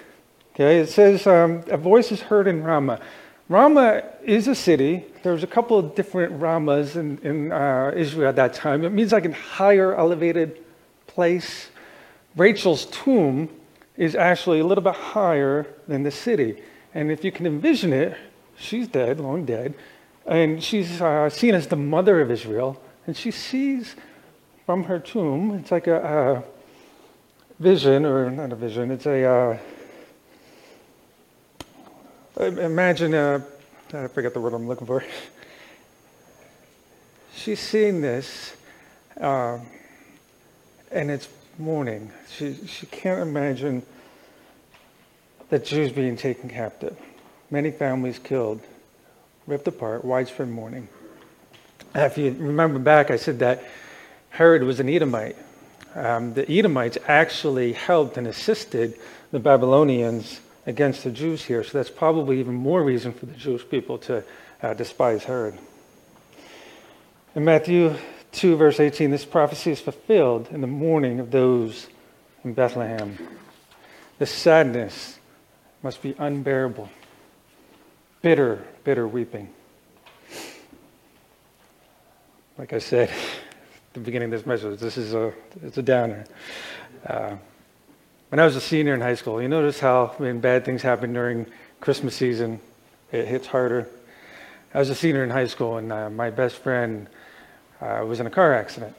Okay, 0.55 0.81
it 0.81 0.89
says 0.89 1.29
um, 1.29 1.63
a 1.69 1.77
voice 1.77 2.11
is 2.11 2.23
heard 2.23 2.49
in 2.49 2.65
Ramah. 2.65 3.01
Ramah 3.51 4.05
is 4.23 4.47
a 4.47 4.55
city. 4.55 5.05
There's 5.25 5.43
a 5.43 5.47
couple 5.49 5.77
of 5.77 5.97
different 5.97 6.39
Ramahs 6.39 6.95
in, 6.95 7.19
in 7.19 7.51
uh, 7.51 7.91
Israel 7.97 8.29
at 8.29 8.37
that 8.37 8.55
time. 8.55 8.85
It 8.85 8.91
means 8.91 9.11
like 9.11 9.25
a 9.25 9.33
higher, 9.33 9.93
elevated 9.93 10.65
place. 11.09 11.69
Rachel's 12.37 12.87
tomb 12.87 13.49
is 13.97 14.15
actually 14.15 14.61
a 14.61 14.65
little 14.65 14.85
bit 14.85 14.95
higher 14.95 15.67
than 15.89 16.05
the 16.05 16.13
city. 16.13 16.63
And 16.95 17.11
if 17.11 17.25
you 17.25 17.33
can 17.33 17.45
envision 17.45 17.93
it, 17.93 18.17
she's 18.57 18.87
dead, 18.87 19.19
long 19.19 19.45
dead. 19.47 19.75
And 20.27 20.63
she's 20.63 21.03
uh, 21.03 21.29
seen 21.29 21.57
as 21.57 21.67
the 21.67 21.75
mother 21.75 22.21
of 22.21 22.31
Israel. 22.31 22.81
And 23.09 23.17
she 23.17 23.33
sees 23.33 23.97
from 24.65 24.85
her 24.85 25.01
tomb, 25.01 25.57
it's 25.57 25.73
like 25.73 25.89
a, 25.89 25.97
a 26.01 26.45
vision, 27.61 28.07
or 28.07 28.31
not 28.31 28.53
a 28.53 28.57
vision, 28.57 28.93
it's 28.93 29.07
a, 29.07 29.25
uh, 29.25 29.59
imagine, 32.39 33.15
uh, 33.15 33.41
I 33.93 34.07
forget 34.09 34.35
the 34.35 34.41
word 34.41 34.55
I'm 34.55 34.69
looking 34.69 34.87
for. 34.87 35.05
She's 37.35 37.61
seeing 37.61 38.01
this, 38.01 38.55
uh, 39.21 39.59
and 40.91 41.11
it's 41.11 41.29
mourning. 41.59 42.11
She, 42.37 42.55
she 42.67 42.87
can't 42.87 43.21
imagine 43.21 43.83
the 45.49 45.59
Jews 45.59 45.93
being 45.93 46.17
taken 46.17 46.49
captive. 46.49 46.97
Many 47.51 47.71
families 47.71 48.19
killed, 48.19 48.61
ripped 49.47 49.67
apart, 49.69 50.05
widespread 50.05 50.49
mourning. 50.49 50.89
If 51.95 52.19
you 52.19 52.31
remember 52.39 52.79
back, 52.79 53.11
I 53.11 53.17
said 53.17 53.41
that 53.41 53.65
Herod 54.31 54.63
was 54.63 54.79
an 54.79 54.89
Edomite. 54.89 55.37
Um, 55.95 56.35
the 56.35 56.49
Edomites 56.51 56.99
actually 57.09 57.73
helped 57.73 58.17
and 58.17 58.29
assisted 58.29 58.95
the 59.33 59.41
Babylonians 59.41 60.41
against 60.67 61.05
the 61.05 61.11
Jews 61.11 61.45
here, 61.45 61.65
so 61.65 61.79
that's 61.79 61.91
probably 61.91 62.41
even 62.41 62.55
more 62.55 62.83
reason 62.83 63.13
for 63.13 63.27
the 63.27 63.35
Jewish 63.35 63.69
people 63.69 63.99
to 63.99 64.25
uh, 64.63 64.75
despise 64.75 65.25
Herod. 65.25 65.59
In 67.35 67.45
Matthew 67.45 67.95
2, 68.33 68.57
verse 68.57 68.81
18, 68.81 69.11
this 69.11 69.25
prophecy 69.25 69.71
is 69.71 69.81
fulfilled 69.81 70.49
in 70.51 70.61
the 70.61 70.67
mourning 70.67 71.21
of 71.21 71.31
those 71.31 71.89
in 72.45 72.53
Bethlehem. 72.53 73.19
The 74.19 74.27
sadness 74.27 75.19
must 75.83 76.03
be 76.03 76.15
unbearable, 76.19 76.89
bitter, 78.21 78.65
bitter 78.85 79.09
weeping. 79.09 79.49
Like 82.59 82.75
I 82.75 82.79
said 82.79 83.09
at 83.89 83.95
the 83.95 84.01
beginning 84.01 84.27
of 84.27 84.39
this 84.39 84.47
message, 84.47 84.79
this 84.79 84.99
is 84.99 85.15
a, 85.15 85.33
it's 85.63 85.79
a 85.79 85.83
downer. 85.83 86.25
Uh, 87.07 87.37
when 88.31 88.39
I 88.39 88.45
was 88.45 88.55
a 88.55 88.61
senior 88.61 88.95
in 88.95 89.01
high 89.01 89.17
school, 89.17 89.43
you 89.43 89.49
notice 89.49 89.81
how 89.81 90.15
when 90.19 90.39
bad 90.39 90.65
things 90.65 90.83
happen 90.83 91.13
during 91.13 91.47
Christmas 91.81 92.15
season, 92.15 92.61
it 93.11 93.27
hits 93.27 93.49
harder. 93.49 93.89
I 94.73 94.79
was 94.79 94.89
a 94.89 94.95
senior 94.95 95.25
in 95.25 95.31
high 95.31 95.49
school, 95.49 95.79
and 95.79 95.93
uh, 95.93 96.11
my 96.11 96.31
best 96.31 96.57
friend 96.57 97.09
uh, 97.81 98.05
was 98.07 98.21
in 98.21 98.29
a 98.29 98.31
car 98.31 98.55
accident. 98.55 98.95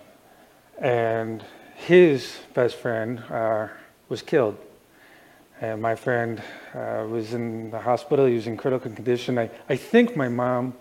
And 0.79 1.45
his 1.75 2.39
best 2.53 2.75
friend 2.75 3.19
uh, 3.29 3.69
was 4.09 4.21
killed. 4.21 4.57
And 5.61 5.81
my 5.81 5.95
friend 5.95 6.43
uh, 6.73 7.05
was 7.09 7.33
in 7.33 7.71
the 7.71 7.79
hospital. 7.79 8.25
He 8.25 8.33
was 8.33 8.47
in 8.47 8.57
critical 8.57 8.91
condition. 8.91 9.37
I, 9.37 9.49
I 9.69 9.77
think 9.77 10.17
my 10.17 10.27
mom 10.27 10.73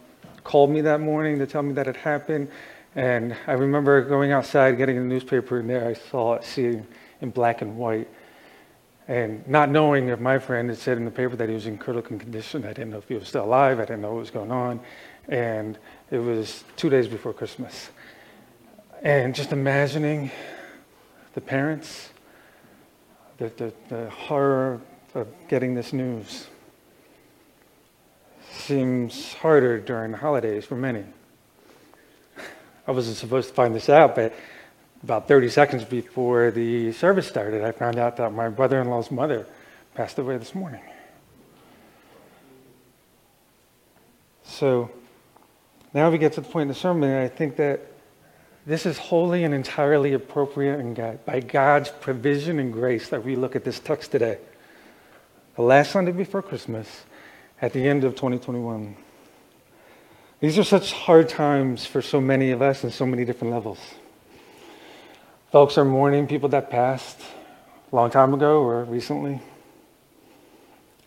called 0.43 0.71
me 0.71 0.81
that 0.81 1.01
morning 1.01 1.39
to 1.39 1.47
tell 1.47 1.63
me 1.63 1.73
that 1.75 1.87
it 1.87 1.97
happened. 1.97 2.49
And 2.97 3.37
I 3.47 3.53
remember 3.53 4.03
going 4.03 4.33
outside, 4.33 4.77
getting 4.77 4.99
a 4.99 5.03
newspaper, 5.03 5.61
and 5.61 5.71
there 5.71 5.87
I 5.87 5.95
saw 5.95 6.35
it, 6.35 6.45
seeing 6.45 6.85
in 7.21 7.31
black 7.31 7.63
and 7.63 7.77
white. 7.77 8.09
And 9.09 9.47
not 9.49 9.71
knowing 9.71 10.09
if 10.09 10.21
my 10.21 10.39
friend 10.39 10.69
had 10.69 10.79
said 10.79 10.97
in 10.97 11.05
the 11.05 11.11
paper 11.11 11.35
that 11.37 11.49
he 11.49 11.55
was 11.55 11.67
in 11.67 11.79
critical 11.79 12.17
condition, 12.17 12.65
I 12.65 12.69
didn't 12.69 12.91
know 12.91 12.99
if 12.99 13.09
he 13.09 13.15
was 13.15 13.29
still 13.29 13.45
alive. 13.45 13.79
I 13.79 13.83
didn't 13.83 14.03
know 14.03 14.13
what 14.13 14.21
was 14.21 14.31
going 14.31 14.53
on. 14.53 14.81
And 15.29 15.79
it 16.11 16.19
was 16.19 16.65
two 16.77 16.91
days 16.91 17.09
before 17.09 17.33
Christmas. 17.33 17.91
And 19.03 19.35
just 19.35 19.53
imagining 19.53 20.31
the 21.35 21.41
parents, 21.41 22.11
the, 23.39 23.49
the, 23.57 23.73
the 23.89 24.11
horror 24.11 24.81
of 25.15 25.27
getting 25.49 25.75
this 25.75 25.93
news 25.93 26.47
seems 28.53 29.35
harder 29.35 29.81
during 29.81 30.13
the 30.13 30.19
holidays 30.19 30.65
for 30.65 30.77
many. 30.77 31.05
I 32.87 32.93
wasn't 32.93 33.17
supposed 33.17 33.49
to 33.49 33.55
find 33.55 33.75
this 33.75 33.89
out, 33.89 34.15
but 34.15 34.35
about 35.03 35.29
30 35.29 35.49
seconds 35.49 35.85
before 35.85 36.51
the 36.51 36.93
service 36.93 37.27
started, 37.27 37.63
I 37.63 37.73
found 37.73 37.99
out 37.99 38.17
that 38.19 38.33
my 38.33 38.49
brother 38.49 38.81
in 38.81 38.89
law's 38.89 39.11
mother 39.11 39.47
passed 39.95 40.19
away 40.19 40.37
this 40.37 40.55
morning. 40.55 40.83
So 44.45 44.91
now 45.95 46.11
we 46.11 46.19
get 46.19 46.35
to 46.35 46.41
the 46.41 46.49
point 46.49 46.63
in 46.63 46.69
the 46.69 46.75
sermon, 46.75 47.09
and 47.09 47.19
I 47.19 47.29
think 47.29 47.57
that 47.57 47.81
this 48.67 48.85
is 48.85 48.99
wholly 48.99 49.45
and 49.45 49.55
entirely 49.55 50.13
appropriate 50.13 50.79
and 50.79 50.95
God, 50.95 51.25
by 51.25 51.41
God's 51.41 51.91
provision 52.01 52.59
and 52.59 52.73
grace 52.73 53.09
that 53.09 53.25
we 53.25 53.37
look 53.37 53.57
at 53.57 53.65
this 53.65 53.81
text 53.81 54.11
today. 54.11 54.39
The 55.57 55.63
last 55.63 55.93
Sunday 55.93 56.13
before 56.13 56.43
Christmas, 56.43 57.05
at 57.63 57.73
the 57.73 57.87
end 57.87 58.05
of 58.05 58.15
2021. 58.15 58.97
These 60.41 60.59
are 60.59 60.65
such 60.65 60.93
hard 60.93 61.29
times 61.29 61.85
for 61.85 62.01
so 62.01 62.21
many 62.21 62.51
of 62.51 62.63
us 62.63 62.85
in 62.85 62.91
so 62.91 63.05
many 63.05 63.25
different 63.25 63.53
levels. 63.53 63.79
Folks 65.53 65.77
are 65.79 65.85
mourning 65.85 66.29
people 66.29 66.49
that 66.51 66.71
passed 66.71 67.19
a 67.91 67.97
long 67.97 68.09
time 68.09 68.33
ago 68.33 68.63
or 68.63 68.85
recently. 68.85 69.41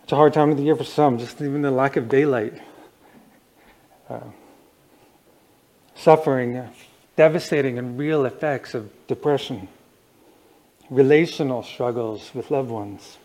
It's 0.03 0.11
a 0.11 0.17
hard 0.17 0.33
time 0.33 0.51
of 0.51 0.57
the 0.57 0.63
year 0.63 0.75
for 0.75 0.83
some, 0.83 1.17
just 1.17 1.41
even 1.41 1.61
the 1.61 1.71
lack 1.71 1.95
of 1.95 2.09
daylight. 2.09 2.61
Uh, 4.09 4.19
suffering, 5.95 6.61
devastating 7.15 7.79
and 7.79 7.97
real 7.97 8.25
effects 8.25 8.73
of 8.73 8.91
depression, 9.07 9.69
relational 10.89 11.63
struggles 11.63 12.31
with 12.33 12.51
loved 12.51 12.69
ones, 12.69 13.17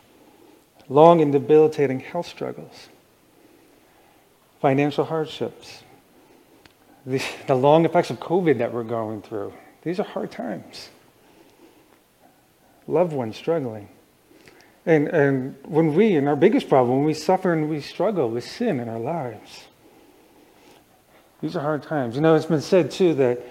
long 0.88 1.20
and 1.20 1.32
debilitating 1.32 1.98
health 1.98 2.28
struggles, 2.28 2.88
financial 4.60 5.04
hardships, 5.04 5.82
the, 7.04 7.20
the 7.48 7.56
long 7.56 7.84
effects 7.84 8.10
of 8.10 8.20
COVID 8.20 8.58
that 8.58 8.72
we're 8.72 8.84
going 8.84 9.20
through. 9.20 9.52
These 9.82 9.98
are 9.98 10.04
hard 10.04 10.30
times. 10.30 10.90
Loved 12.88 13.12
ones 13.12 13.36
struggling. 13.36 13.88
And, 14.86 15.08
and 15.08 15.54
when 15.64 15.94
we, 15.94 16.16
and 16.16 16.26
our 16.26 16.34
biggest 16.34 16.68
problem, 16.70 16.96
when 16.96 17.06
we 17.06 17.12
suffer 17.12 17.52
and 17.52 17.68
we 17.68 17.82
struggle 17.82 18.30
with 18.30 18.42
sin 18.42 18.80
in 18.80 18.88
our 18.88 18.98
lives, 18.98 19.66
these 21.42 21.54
are 21.54 21.60
hard 21.60 21.82
times. 21.82 22.16
You 22.16 22.22
know, 22.22 22.34
it's 22.34 22.46
been 22.46 22.62
said 22.62 22.90
too 22.90 23.12
that 23.14 23.44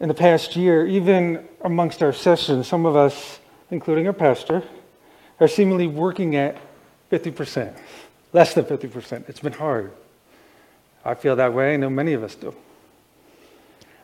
in 0.00 0.08
the 0.08 0.14
past 0.14 0.56
year, 0.56 0.86
even 0.86 1.46
amongst 1.60 2.02
our 2.02 2.14
sessions, 2.14 2.66
some 2.66 2.86
of 2.86 2.96
us, 2.96 3.38
including 3.70 4.06
our 4.06 4.14
pastor, 4.14 4.64
are 5.38 5.46
seemingly 5.46 5.86
working 5.86 6.34
at 6.36 6.56
50%, 7.10 7.76
less 8.32 8.54
than 8.54 8.64
50%. 8.64 9.28
It's 9.28 9.40
been 9.40 9.52
hard. 9.52 9.92
I 11.04 11.14
feel 11.14 11.36
that 11.36 11.52
way. 11.52 11.74
I 11.74 11.76
know 11.76 11.90
many 11.90 12.14
of 12.14 12.22
us 12.22 12.34
do. 12.34 12.54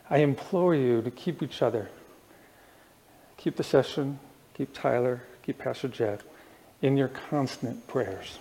I 0.09 0.19
implore 0.19 0.75
you 0.75 1.01
to 1.01 1.09
keep 1.09 1.41
each 1.41 1.63
other, 1.63 1.89
keep 3.37 3.55
the 3.55 3.63
session, 3.63 4.19
keep 4.59 4.73
Tyler, 4.73 5.21
keep 5.41 5.57
Pastor 5.57 5.87
Jeff 5.87 6.21
in 6.81 6.97
your 6.97 7.07
constant 7.07 7.87
prayers. 7.87 8.39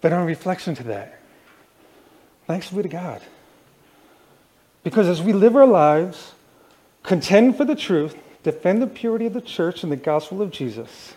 But 0.00 0.14
on 0.14 0.24
reflection 0.24 0.74
to 0.76 0.82
that, 0.84 1.20
thanks 2.46 2.70
be 2.70 2.80
to 2.80 2.88
God. 2.88 3.20
Because 4.82 5.08
as 5.08 5.20
we 5.20 5.34
live 5.34 5.54
our 5.56 5.66
lives, 5.66 6.32
contend 7.02 7.58
for 7.58 7.66
the 7.66 7.74
truth, 7.74 8.16
defend 8.42 8.80
the 8.80 8.86
purity 8.86 9.26
of 9.26 9.34
the 9.34 9.42
church 9.42 9.82
and 9.82 9.92
the 9.92 9.96
gospel 9.96 10.40
of 10.40 10.50
Jesus, 10.50 11.12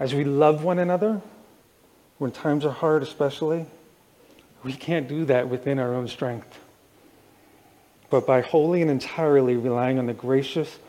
as 0.00 0.12
we 0.12 0.24
love 0.24 0.64
one 0.64 0.80
another, 0.80 1.20
when 2.18 2.32
times 2.32 2.64
are 2.64 2.72
hard 2.72 3.04
especially, 3.04 3.64
we 4.64 4.72
can't 4.72 5.06
do 5.06 5.24
that 5.26 5.48
within 5.48 5.78
our 5.78 5.94
own 5.94 6.08
strength, 6.08 6.58
but 8.10 8.26
by 8.26 8.40
wholly 8.40 8.82
and 8.82 8.90
entirely 8.90 9.54
relying 9.54 10.00
on 10.00 10.06
the 10.06 10.12
gracious 10.12 10.80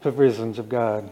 provisions 0.00 0.58
of 0.58 0.68
God. 0.68 1.10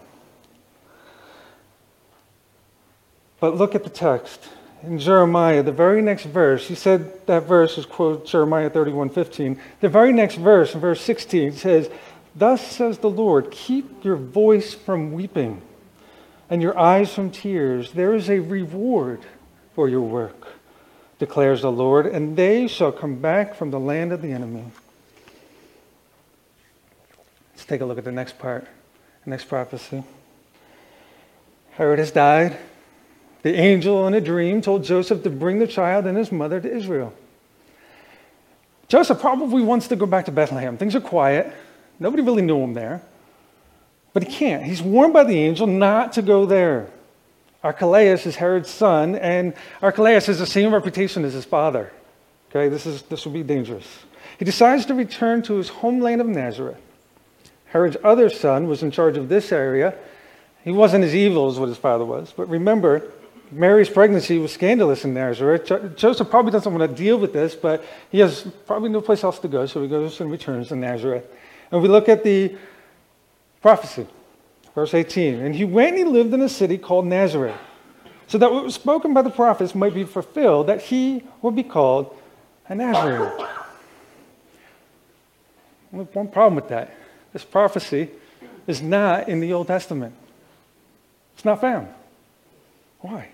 But 3.40 3.56
look 3.56 3.74
at 3.74 3.84
the 3.84 3.90
text 3.90 4.48
in 4.82 4.98
Jeremiah, 4.98 5.62
the 5.62 5.72
very 5.72 6.02
next 6.02 6.24
verse, 6.24 6.68
he 6.68 6.74
said 6.74 7.26
that 7.26 7.44
verse 7.44 7.78
is 7.78 7.86
quote 7.86 8.26
Jeremiah 8.26 8.70
31 8.70 9.10
15. 9.10 9.60
The 9.80 9.88
very 9.88 10.12
next 10.12 10.36
verse, 10.36 10.74
in 10.74 10.80
verse 10.80 11.00
16, 11.00 11.52
says, 11.52 11.90
Thus 12.34 12.64
says 12.66 12.98
the 12.98 13.10
Lord, 13.10 13.50
keep 13.50 14.04
your 14.04 14.16
voice 14.16 14.74
from 14.74 15.12
weeping 15.12 15.62
and 16.48 16.62
your 16.62 16.78
eyes 16.78 17.12
from 17.12 17.30
tears. 17.30 17.92
There 17.92 18.14
is 18.14 18.28
a 18.28 18.38
reward 18.38 19.22
for 19.74 19.88
your 19.88 20.02
work 20.02 20.46
declares 21.18 21.62
the 21.62 21.72
Lord, 21.72 22.06
and 22.06 22.36
they 22.36 22.68
shall 22.68 22.92
come 22.92 23.16
back 23.16 23.54
from 23.54 23.70
the 23.70 23.80
land 23.80 24.12
of 24.12 24.22
the 24.22 24.32
enemy. 24.32 24.64
Let's 27.52 27.64
take 27.64 27.80
a 27.80 27.86
look 27.86 27.98
at 27.98 28.04
the 28.04 28.12
next 28.12 28.38
part, 28.38 28.68
next 29.26 29.44
prophecy. 29.44 30.02
Herod 31.72 31.98
has 31.98 32.10
died. 32.10 32.56
The 33.42 33.54
angel 33.54 34.06
in 34.06 34.14
a 34.14 34.20
dream 34.20 34.62
told 34.62 34.84
Joseph 34.84 35.22
to 35.24 35.30
bring 35.30 35.58
the 35.58 35.66
child 35.66 36.06
and 36.06 36.16
his 36.16 36.32
mother 36.32 36.60
to 36.60 36.68
Israel. 36.68 37.12
Joseph 38.88 39.20
probably 39.20 39.62
wants 39.62 39.88
to 39.88 39.96
go 39.96 40.06
back 40.06 40.24
to 40.26 40.32
Bethlehem. 40.32 40.76
Things 40.76 40.94
are 40.94 41.00
quiet. 41.00 41.52
Nobody 41.98 42.22
really 42.22 42.42
knew 42.42 42.58
him 42.58 42.74
there. 42.74 43.02
But 44.12 44.24
he 44.24 44.32
can't. 44.32 44.62
He's 44.62 44.80
warned 44.80 45.12
by 45.12 45.24
the 45.24 45.38
angel 45.38 45.66
not 45.66 46.14
to 46.14 46.22
go 46.22 46.46
there. 46.46 46.88
Archelaus 47.62 48.26
is 48.26 48.36
Herod's 48.36 48.70
son, 48.70 49.16
and 49.16 49.52
Archelaus 49.82 50.26
has 50.26 50.38
the 50.38 50.46
same 50.46 50.72
reputation 50.72 51.24
as 51.24 51.32
his 51.32 51.44
father. 51.44 51.92
Okay, 52.50 52.68
this, 52.68 52.86
is, 52.86 53.02
this 53.02 53.26
will 53.26 53.32
be 53.32 53.42
dangerous. 53.42 53.86
He 54.38 54.44
decides 54.44 54.86
to 54.86 54.94
return 54.94 55.42
to 55.42 55.54
his 55.54 55.68
homeland 55.68 56.20
of 56.20 56.28
Nazareth. 56.28 56.80
Herod's 57.76 57.98
other 58.02 58.30
son 58.30 58.68
was 58.68 58.82
in 58.82 58.90
charge 58.90 59.18
of 59.18 59.28
this 59.28 59.52
area. 59.52 59.94
He 60.64 60.72
wasn't 60.72 61.04
as 61.04 61.14
evil 61.14 61.46
as 61.48 61.58
what 61.58 61.68
his 61.68 61.76
father 61.76 62.06
was, 62.06 62.32
but 62.34 62.48
remember, 62.48 63.12
Mary's 63.52 63.90
pregnancy 63.90 64.38
was 64.38 64.50
scandalous 64.50 65.04
in 65.04 65.12
Nazareth. 65.12 65.66
Joseph 65.94 66.30
probably 66.30 66.52
doesn't 66.52 66.72
want 66.72 66.90
to 66.90 66.96
deal 66.96 67.18
with 67.18 67.34
this, 67.34 67.54
but 67.54 67.84
he 68.10 68.20
has 68.20 68.48
probably 68.66 68.88
no 68.88 69.02
place 69.02 69.22
else 69.22 69.38
to 69.40 69.48
go, 69.48 69.66
so 69.66 69.82
he 69.82 69.88
goes 69.88 70.22
and 70.22 70.30
returns 70.30 70.68
to 70.68 70.76
Nazareth. 70.76 71.26
And 71.70 71.82
we 71.82 71.88
look 71.88 72.08
at 72.08 72.24
the 72.24 72.56
prophecy, 73.60 74.06
verse 74.74 74.94
18. 74.94 75.40
And 75.40 75.54
he 75.54 75.66
went 75.66 75.96
and 75.96 75.98
he 75.98 76.04
lived 76.04 76.32
in 76.32 76.40
a 76.40 76.48
city 76.48 76.78
called 76.78 77.04
Nazareth, 77.04 77.60
so 78.26 78.38
that 78.38 78.50
what 78.50 78.64
was 78.64 78.74
spoken 78.74 79.12
by 79.12 79.20
the 79.20 79.28
prophets 79.28 79.74
might 79.74 79.92
be 79.92 80.04
fulfilled, 80.04 80.68
that 80.68 80.80
he 80.80 81.22
would 81.42 81.54
be 81.54 81.62
called 81.62 82.16
a 82.70 82.74
Nazarene. 82.74 83.46
One 85.90 86.28
problem 86.28 86.54
with 86.54 86.68
that. 86.68 86.90
This 87.36 87.44
prophecy 87.44 88.08
is 88.66 88.80
not 88.80 89.28
in 89.28 89.40
the 89.40 89.52
Old 89.52 89.66
Testament. 89.66 90.14
It's 91.34 91.44
not 91.44 91.60
found. 91.60 91.86
Why? 93.00 93.28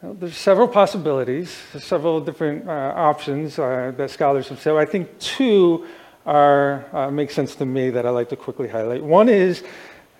Well, 0.00 0.14
there's 0.14 0.38
several 0.38 0.66
possibilities, 0.66 1.58
there's 1.72 1.84
several 1.84 2.22
different 2.22 2.66
uh, 2.66 2.94
options 2.96 3.58
uh, 3.58 3.92
that 3.98 4.08
scholars 4.08 4.48
have 4.48 4.62
said. 4.62 4.76
I 4.76 4.86
think 4.86 5.18
two 5.18 5.88
are 6.24 6.86
uh, 6.96 7.10
make 7.10 7.30
sense 7.30 7.54
to 7.56 7.66
me 7.66 7.90
that 7.90 8.06
I 8.06 8.08
like 8.08 8.30
to 8.30 8.36
quickly 8.36 8.68
highlight. 8.68 9.04
One 9.04 9.28
is 9.28 9.62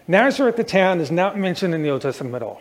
Nazareth, 0.06 0.56
the 0.56 0.62
town, 0.64 1.00
is 1.00 1.10
not 1.10 1.38
mentioned 1.38 1.74
in 1.74 1.82
the 1.82 1.88
Old 1.88 2.02
Testament 2.02 2.34
at 2.34 2.42
all. 2.42 2.60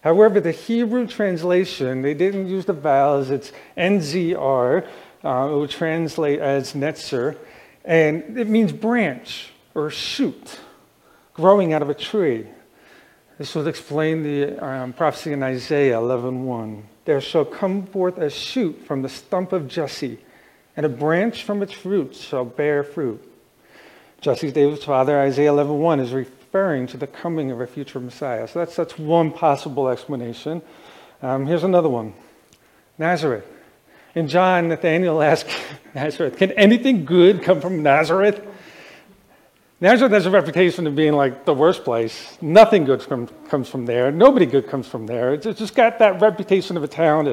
However, 0.00 0.40
the 0.40 0.52
Hebrew 0.52 1.06
translation, 1.06 2.00
they 2.00 2.14
didn't 2.14 2.48
use 2.48 2.64
the 2.64 2.72
vowels, 2.72 3.28
it's 3.28 3.52
NZR, 3.76 4.88
uh, 5.22 5.48
it 5.52 5.54
would 5.58 5.68
translate 5.68 6.40
as 6.40 6.72
Netzer, 6.72 7.36
and 7.84 8.38
it 8.38 8.48
means 8.48 8.72
branch 8.72 9.50
or 9.74 9.90
shoot 9.90 10.60
growing 11.34 11.72
out 11.72 11.82
of 11.82 11.90
a 11.90 11.94
tree. 11.94 12.46
This 13.38 13.54
would 13.54 13.66
explain 13.66 14.22
the 14.22 14.64
um, 14.64 14.92
prophecy 14.92 15.32
in 15.32 15.42
Isaiah 15.42 15.96
11:1. 15.96 16.82
There 17.04 17.20
shall 17.20 17.44
come 17.44 17.86
forth 17.86 18.18
a 18.18 18.30
shoot 18.30 18.84
from 18.86 19.02
the 19.02 19.08
stump 19.08 19.52
of 19.52 19.66
Jesse, 19.66 20.18
and 20.76 20.86
a 20.86 20.88
branch 20.88 21.42
from 21.42 21.62
its 21.62 21.84
roots 21.84 22.20
shall 22.20 22.44
bear 22.44 22.84
fruit. 22.84 23.22
Jesse's 24.20 24.52
David's 24.52 24.84
father, 24.84 25.18
Isaiah 25.18 25.50
11:1, 25.50 26.00
is 26.00 26.12
referring 26.12 26.86
to 26.88 26.96
the 26.96 27.06
coming 27.06 27.50
of 27.50 27.60
a 27.60 27.66
future 27.66 27.98
Messiah. 27.98 28.46
So 28.46 28.60
that's, 28.60 28.76
that's 28.76 28.98
one 28.98 29.32
possible 29.32 29.88
explanation. 29.88 30.62
Um, 31.22 31.46
here's 31.46 31.64
another 31.64 31.88
one 31.88 32.14
Nazareth. 32.98 33.46
In 34.14 34.28
John, 34.28 34.68
Nathanael 34.68 35.22
asked 35.22 35.48
Nazareth, 35.94 36.36
Can 36.36 36.52
anything 36.52 37.04
good 37.04 37.42
come 37.42 37.60
from 37.60 37.82
Nazareth? 37.82 38.46
Nazareth 39.80 40.12
has 40.12 40.26
a 40.26 40.30
reputation 40.30 40.86
of 40.86 40.94
being 40.94 41.14
like 41.14 41.44
the 41.44 41.54
worst 41.54 41.82
place. 41.82 42.38
Nothing 42.40 42.84
good 42.84 43.02
from, 43.02 43.26
comes 43.48 43.68
from 43.68 43.84
there. 43.84 44.12
Nobody 44.12 44.46
good 44.46 44.68
comes 44.68 44.86
from 44.86 45.06
there. 45.06 45.34
It's 45.34 45.58
just 45.58 45.74
got 45.74 45.98
that 45.98 46.20
reputation 46.20 46.76
of 46.76 46.84
a 46.84 46.88
town 46.88 47.26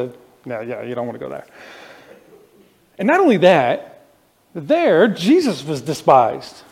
no, 0.46 0.62
yeah, 0.62 0.84
you 0.84 0.96
don't 0.96 1.06
want 1.06 1.20
to 1.20 1.24
go 1.24 1.30
there. 1.30 1.46
And 2.98 3.08
not 3.08 3.20
only 3.20 3.38
that, 3.38 4.08
there, 4.54 5.08
Jesus 5.08 5.64
was 5.64 5.82
despised 5.82 6.64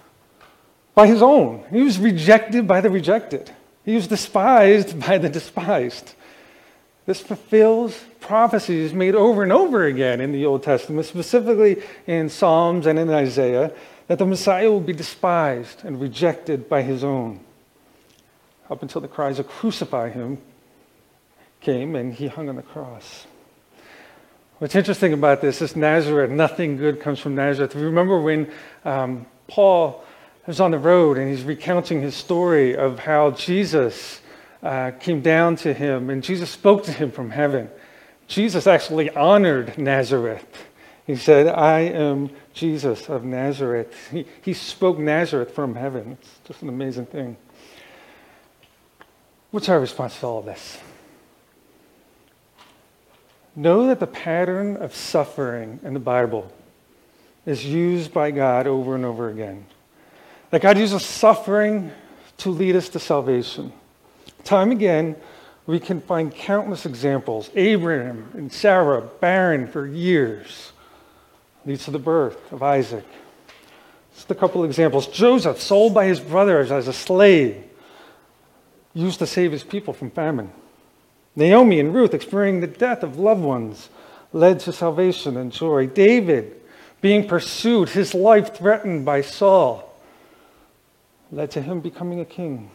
by 0.96 1.08
his 1.08 1.22
own. 1.22 1.64
He 1.70 1.82
was 1.82 2.00
rejected 2.00 2.68
by 2.68 2.82
the 2.82 2.90
rejected. 2.90 3.52
He 3.86 3.96
was 3.96 4.08
despised 4.08 5.00
by 5.00 5.18
the 5.18 5.30
despised. 5.30 6.16
This 7.08 7.22
fulfills 7.22 8.04
prophecies 8.20 8.94
made 8.94 9.16
over 9.16 9.42
and 9.42 9.54
over 9.54 9.86
again 9.86 10.20
in 10.20 10.34
the 10.34 10.46
Old 10.46 10.62
Testament, 10.62 11.06
specifically 11.06 11.82
in 12.06 12.28
Psalms 12.28 12.86
and 12.86 13.00
in 13.00 13.10
Isaiah, 13.10 13.72
that 14.08 14.20
the 14.20 14.26
Messiah 14.26 14.70
will 14.70 14.82
be 14.82 14.92
despised 14.92 15.86
and 15.86 16.02
rejected 16.02 16.68
by 16.68 16.82
his 16.82 17.06
own. 17.06 17.40
Up 18.70 18.82
until 18.82 19.00
the 19.00 19.08
cries 19.08 19.40
of 19.40 19.48
crucify 19.48 20.10
him 20.10 20.38
came 21.62 21.96
and 21.96 22.14
he 22.14 22.28
hung 22.28 22.50
on 22.50 22.58
the 22.58 22.62
cross. 22.62 23.26
What's 24.58 24.76
interesting 24.76 25.14
about 25.14 25.40
this 25.40 25.62
is 25.62 25.78
Nazareth, 25.78 26.30
nothing 26.30 26.76
good 26.76 27.00
comes 27.00 27.20
from 27.20 27.36
Nazareth. 27.36 27.74
Remember 27.74 28.20
when 28.20 28.52
um, 28.84 29.26
Paul 29.48 30.04
was 30.46 30.60
on 30.60 30.72
the 30.72 30.78
road 30.78 31.18
and 31.18 31.30
he's 31.30 31.44
recounting 31.44 32.02
his 32.02 32.16
story 32.16 32.76
of 32.76 33.00
how 33.00 33.32
Jesus 33.32 34.20
uh, 34.64 34.92
came 35.00 35.22
down 35.22 35.56
to 35.58 35.74
him 35.74 36.10
and 36.10 36.24
Jesus 36.24 36.50
spoke 36.50 36.84
to 36.86 36.92
him 36.92 37.12
from 37.12 37.30
heaven. 37.30 37.70
Jesus 38.28 38.68
actually 38.68 39.10
honored 39.12 39.78
Nazareth. 39.78 40.46
He 41.06 41.16
said, 41.16 41.48
I 41.48 41.80
am 41.80 42.30
Jesus 42.54 43.08
of 43.10 43.24
Nazareth. 43.24 43.94
He, 44.12 44.26
he 44.42 44.54
spoke 44.54 45.00
Nazareth 45.00 45.52
from 45.56 45.76
heaven. 45.76 46.18
It's 46.20 46.40
just 46.46 46.62
an 46.62 46.70
amazing 46.70 47.06
thing. 47.06 47.38
What's 49.52 49.70
our 49.70 49.80
response 49.80 50.20
to 50.20 50.26
all 50.26 50.42
this? 50.42 50.78
Know 53.56 53.88
that 53.88 54.00
the 54.00 54.08
pattern 54.08 54.78
of 54.78 54.94
suffering 54.94 55.80
in 55.84 55.94
the 55.94 56.00
Bible 56.00 56.52
is 57.46 57.66
used 57.66 58.14
by 58.14 58.32
God 58.32 58.68
over 58.68 58.94
and 58.94 59.06
over 59.06 59.30
again. 59.30 59.66
That 60.52 60.62
God 60.62 60.78
uses 60.78 61.04
suffering 61.06 61.92
to 62.40 62.50
lead 62.50 62.76
us 62.76 62.90
to 62.90 63.00
salvation. 63.00 63.72
Time 64.48 64.72
again, 64.72 65.18
we 65.66 65.78
can 65.78 66.00
find 66.00 66.34
countless 66.34 66.86
examples. 66.86 67.52
Abraham 67.54 68.32
and 68.34 68.50
Sarah, 68.50 69.02
barren 69.02 69.68
for 69.68 69.86
years, 69.86 70.72
leads 71.66 71.84
to 71.84 71.92
the 71.92 72.00
birth 72.00 72.54
of 72.54 72.64
Isaac. 72.64 73.04
Just 74.16 74.32
a 74.32 74.36
couple 74.36 74.64
of 74.64 74.70
examples. 74.70 75.06
Joseph, 75.08 75.60
sold 75.60 75.94
by 75.94 76.06
his 76.06 76.22
brothers 76.22 76.72
as 76.72 76.88
a 76.88 76.94
slave, 76.94 77.62
used 78.94 79.20
to 79.20 79.28
save 79.28 79.52
his 79.52 79.66
people 79.66 79.94
from 79.94 80.12
famine. 80.12 80.50
Naomi 81.36 81.82
and 81.82 81.94
Ruth 81.94 82.14
experiencing 82.14 82.62
the 82.62 82.68
death 82.68 83.04
of 83.04 83.20
loved 83.20 83.42
ones 83.42 83.90
led 84.32 84.62
to 84.62 84.72
salvation 84.72 85.36
and 85.36 85.52
joy. 85.52 85.88
David, 85.88 86.56
being 87.02 87.28
pursued, 87.28 87.90
his 87.90 88.14
life 88.14 88.56
threatened 88.56 89.04
by 89.04 89.20
Saul, 89.20 89.94
led 91.34 91.52
to 91.52 91.62
him 91.62 91.82
becoming 91.82 92.22
a 92.22 92.26
king. 92.26 92.72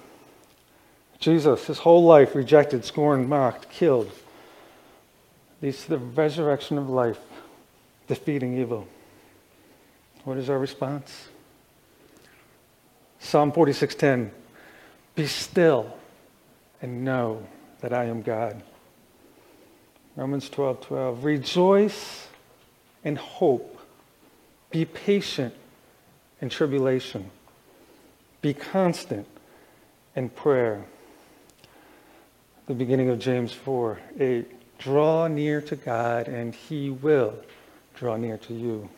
Jesus, 1.22 1.66
his 1.66 1.78
whole 1.78 2.04
life 2.04 2.34
rejected, 2.34 2.84
scorned, 2.84 3.28
mocked, 3.28 3.70
killed, 3.70 4.10
leads 5.62 5.84
to 5.84 5.90
the 5.90 5.98
resurrection 5.98 6.76
of 6.78 6.90
life, 6.90 7.20
defeating 8.08 8.58
evil. 8.58 8.86
What 10.24 10.36
is 10.36 10.50
our 10.50 10.58
response? 10.58 11.28
Psalm 13.20 13.52
46:10 13.52 14.30
Be 15.14 15.26
still 15.26 15.96
and 16.80 17.04
know 17.04 17.46
that 17.80 17.92
I 17.92 18.04
am 18.04 18.22
God. 18.22 18.62
Romans 20.16 20.50
12:12 20.50 20.80
12, 20.80 21.24
Rejoice 21.24 22.28
and 23.04 23.16
hope. 23.16 23.78
Be 24.70 24.84
patient 24.84 25.54
in 26.40 26.48
tribulation 26.48 27.30
be 28.42 28.52
constant 28.52 29.26
in 30.16 30.28
prayer. 30.28 30.84
The 32.66 32.74
beginning 32.74 33.10
of 33.10 33.18
James 33.18 33.52
4 33.52 33.98
8. 34.18 34.78
Draw 34.78 35.28
near 35.28 35.60
to 35.62 35.76
God, 35.76 36.28
and 36.28 36.54
he 36.54 36.90
will 36.90 37.34
draw 37.94 38.16
near 38.16 38.36
to 38.38 38.54
you. 38.54 38.88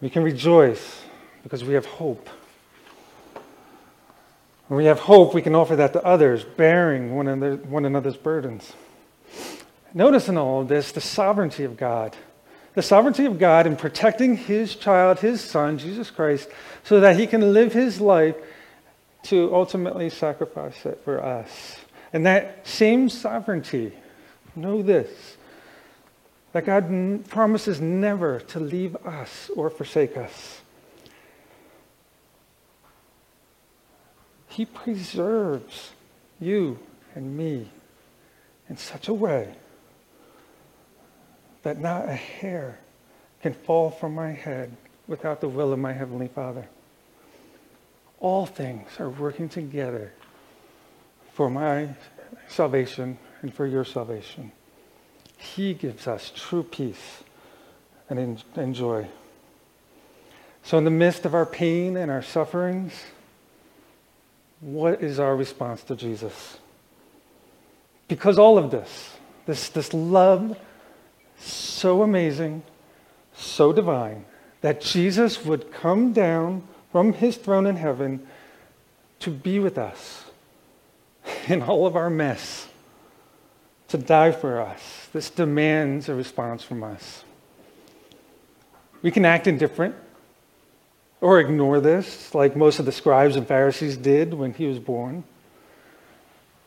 We 0.00 0.10
can 0.10 0.22
rejoice 0.22 1.02
because 1.42 1.64
we 1.64 1.74
have 1.74 1.86
hope. 1.86 2.28
When 4.68 4.78
we 4.78 4.84
have 4.84 5.00
hope, 5.00 5.34
we 5.34 5.42
can 5.42 5.54
offer 5.54 5.76
that 5.76 5.92
to 5.94 6.04
others, 6.04 6.44
bearing 6.44 7.14
one, 7.16 7.26
another, 7.26 7.56
one 7.56 7.84
another's 7.84 8.16
burdens. 8.16 8.72
Notice 9.92 10.28
in 10.28 10.36
all 10.36 10.60
of 10.60 10.68
this 10.68 10.92
the 10.92 11.00
sovereignty 11.00 11.64
of 11.64 11.76
God 11.76 12.16
the 12.74 12.82
sovereignty 12.82 13.26
of 13.26 13.38
God 13.38 13.66
in 13.66 13.76
protecting 13.76 14.36
his 14.36 14.76
child, 14.76 15.18
his 15.18 15.40
son, 15.40 15.78
Jesus 15.78 16.10
Christ, 16.10 16.48
so 16.84 17.00
that 17.00 17.18
he 17.18 17.26
can 17.26 17.52
live 17.52 17.72
his 17.72 18.00
life 18.00 18.36
to 19.24 19.54
ultimately 19.54 20.08
sacrifice 20.08 20.86
it 20.86 21.00
for 21.04 21.22
us. 21.22 21.76
And 22.12 22.26
that 22.26 22.66
same 22.66 23.08
sovereignty, 23.08 23.92
know 24.56 24.82
this, 24.82 25.36
that 26.52 26.66
God 26.66 27.24
promises 27.28 27.80
never 27.80 28.40
to 28.40 28.60
leave 28.60 28.96
us 29.06 29.50
or 29.54 29.70
forsake 29.70 30.16
us. 30.16 30.60
He 34.48 34.64
preserves 34.64 35.92
you 36.40 36.78
and 37.14 37.36
me 37.36 37.68
in 38.68 38.76
such 38.76 39.08
a 39.08 39.14
way 39.14 39.54
that 41.62 41.78
not 41.78 42.08
a 42.08 42.14
hair 42.14 42.78
can 43.42 43.54
fall 43.54 43.90
from 43.90 44.14
my 44.14 44.32
head 44.32 44.76
without 45.06 45.40
the 45.40 45.48
will 45.48 45.72
of 45.72 45.78
my 45.78 45.92
Heavenly 45.92 46.28
Father. 46.28 46.68
All 48.18 48.44
things 48.44 48.88
are 48.98 49.08
working 49.08 49.48
together 49.48 50.12
for 51.32 51.50
my 51.50 51.88
salvation 52.48 53.18
and 53.42 53.52
for 53.52 53.66
your 53.66 53.84
salvation. 53.84 54.52
He 55.36 55.74
gives 55.74 56.06
us 56.06 56.32
true 56.34 56.62
peace 56.62 57.22
and, 58.08 58.42
and 58.54 58.74
joy. 58.74 59.08
So, 60.62 60.76
in 60.76 60.84
the 60.84 60.90
midst 60.90 61.24
of 61.24 61.34
our 61.34 61.46
pain 61.46 61.96
and 61.96 62.10
our 62.10 62.22
sufferings, 62.22 62.92
what 64.60 65.02
is 65.02 65.18
our 65.18 65.34
response 65.34 65.82
to 65.84 65.96
Jesus? 65.96 66.58
Because 68.08 68.38
all 68.38 68.58
of 68.58 68.70
this, 68.70 69.16
this, 69.46 69.70
this 69.70 69.94
love 69.94 70.58
so 71.38 72.02
amazing, 72.02 72.62
so 73.34 73.72
divine, 73.72 74.26
that 74.60 74.82
Jesus 74.82 75.44
would 75.46 75.72
come 75.72 76.12
down 76.12 76.62
from 76.92 77.14
his 77.14 77.36
throne 77.38 77.66
in 77.66 77.76
heaven 77.76 78.26
to 79.20 79.30
be 79.30 79.58
with 79.58 79.78
us 79.78 80.29
in 81.48 81.62
all 81.62 81.86
of 81.86 81.96
our 81.96 82.10
mess, 82.10 82.68
to 83.88 83.98
die 83.98 84.32
for 84.32 84.60
us. 84.60 85.08
This 85.12 85.30
demands 85.30 86.08
a 86.08 86.14
response 86.14 86.62
from 86.62 86.82
us. 86.84 87.24
We 89.02 89.10
can 89.10 89.24
act 89.24 89.46
indifferent 89.46 89.94
or 91.20 91.40
ignore 91.40 91.80
this, 91.80 92.34
like 92.34 92.56
most 92.56 92.78
of 92.78 92.86
the 92.86 92.92
scribes 92.92 93.36
and 93.36 93.46
Pharisees 93.46 93.96
did 93.96 94.34
when 94.34 94.54
he 94.54 94.66
was 94.66 94.78
born. 94.78 95.24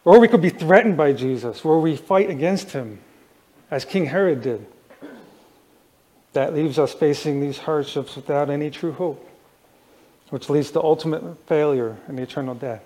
Or 0.06 0.20
we 0.20 0.28
could 0.28 0.42
be 0.42 0.50
threatened 0.50 0.98
by 0.98 1.14
Jesus, 1.14 1.64
where 1.64 1.78
we 1.78 1.96
fight 1.96 2.30
against 2.30 2.72
him, 2.72 3.00
as 3.72 3.86
King 3.86 4.06
Herod 4.06 4.42
did. 4.42 4.66
That 6.34 6.54
leaves 6.54 6.78
us 6.78 6.94
facing 6.94 7.40
these 7.40 7.58
hardships 7.60 8.16
without 8.16 8.50
any 8.50 8.70
true 8.70 8.92
hope, 8.92 9.28
which 10.30 10.50
leads 10.50 10.72
to 10.72 10.82
ultimate 10.82 11.24
failure 11.48 11.98
and 12.08 12.20
eternal 12.20 12.56
death. 12.56 12.84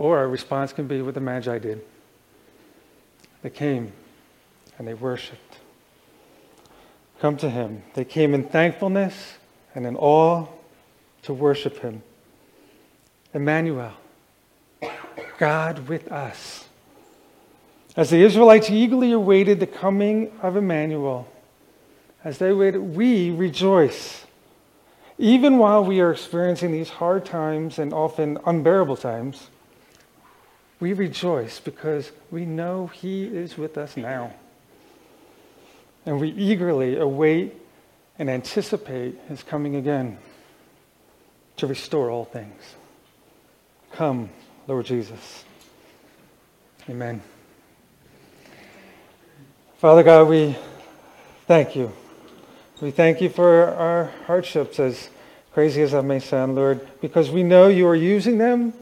Or 0.00 0.16
our 0.16 0.28
response 0.28 0.72
can 0.72 0.86
be 0.86 1.02
what 1.02 1.12
the 1.12 1.20
Magi 1.20 1.58
did. 1.58 1.82
They 3.42 3.50
came 3.50 3.92
and 4.78 4.88
they 4.88 4.94
worshiped. 4.94 5.58
Come 7.20 7.36
to 7.36 7.50
him. 7.50 7.82
They 7.92 8.06
came 8.06 8.32
in 8.32 8.44
thankfulness 8.44 9.34
and 9.74 9.84
in 9.84 9.96
awe 9.96 10.46
to 11.24 11.34
worship 11.34 11.80
him. 11.80 12.02
Emmanuel, 13.34 13.92
God 15.36 15.86
with 15.86 16.10
us. 16.10 16.64
As 17.94 18.08
the 18.08 18.22
Israelites 18.22 18.70
eagerly 18.70 19.12
awaited 19.12 19.60
the 19.60 19.66
coming 19.66 20.32
of 20.40 20.56
Emmanuel, 20.56 21.28
as 22.24 22.38
they 22.38 22.54
waited, 22.54 22.96
we 22.96 23.32
rejoice. 23.32 24.24
Even 25.18 25.58
while 25.58 25.84
we 25.84 26.00
are 26.00 26.10
experiencing 26.10 26.72
these 26.72 26.88
hard 26.88 27.26
times 27.26 27.78
and 27.78 27.92
often 27.92 28.38
unbearable 28.46 28.96
times, 28.96 29.50
we 30.80 30.94
rejoice 30.94 31.60
because 31.60 32.10
we 32.30 32.46
know 32.46 32.86
He 32.86 33.24
is 33.24 33.56
with 33.56 33.76
us 33.76 33.96
now. 33.96 34.32
And 36.06 36.18
we 36.18 36.30
eagerly 36.30 36.96
await 36.96 37.54
and 38.18 38.30
anticipate 38.30 39.18
His 39.28 39.42
coming 39.42 39.76
again 39.76 40.18
to 41.58 41.66
restore 41.66 42.10
all 42.10 42.24
things. 42.24 42.74
Come, 43.92 44.30
Lord 44.66 44.86
Jesus. 44.86 45.44
Amen. 46.88 47.20
Father 49.76 50.02
God, 50.02 50.28
we 50.28 50.56
thank 51.46 51.76
you. 51.76 51.92
We 52.80 52.90
thank 52.90 53.20
you 53.20 53.28
for 53.28 53.66
our 53.66 54.06
hardships, 54.26 54.80
as 54.80 55.10
crazy 55.52 55.82
as 55.82 55.92
that 55.92 56.02
may 56.02 56.20
sound, 56.20 56.54
Lord, 56.54 56.86
because 57.02 57.30
we 57.30 57.42
know 57.42 57.68
you 57.68 57.86
are 57.86 57.94
using 57.94 58.38
them 58.38 58.72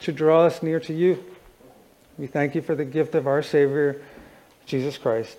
to 0.00 0.12
draw 0.12 0.46
us 0.46 0.62
near 0.62 0.80
to 0.80 0.94
you. 0.94 1.22
We 2.22 2.28
thank 2.28 2.54
you 2.54 2.62
for 2.62 2.76
the 2.76 2.84
gift 2.84 3.16
of 3.16 3.26
our 3.26 3.42
Savior, 3.42 4.00
Jesus 4.64 4.96
Christ. 4.96 5.36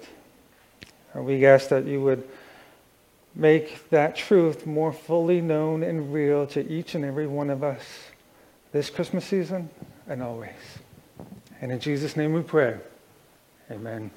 And 1.13 1.25
we 1.25 1.45
ask 1.45 1.69
that 1.69 1.85
you 1.85 2.01
would 2.01 2.27
make 3.33 3.89
that 3.91 4.17
truth 4.17 4.65
more 4.65 4.91
fully 4.91 5.39
known 5.39 5.81
and 5.81 6.13
real 6.13 6.45
to 6.47 6.69
each 6.69 6.93
and 6.93 7.05
every 7.05 7.25
one 7.25 7.49
of 7.49 7.63
us 7.63 7.81
this 8.73 8.89
Christmas 8.89 9.23
season 9.23 9.69
and 10.09 10.21
always. 10.21 10.49
And 11.61 11.71
in 11.71 11.79
Jesus' 11.79 12.17
name 12.17 12.33
we 12.33 12.41
pray. 12.41 12.75
Amen. 13.71 14.11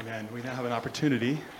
Amen. 0.00 0.28
We 0.34 0.42
now 0.42 0.54
have 0.54 0.66
an 0.66 0.72
opportunity 0.72 1.38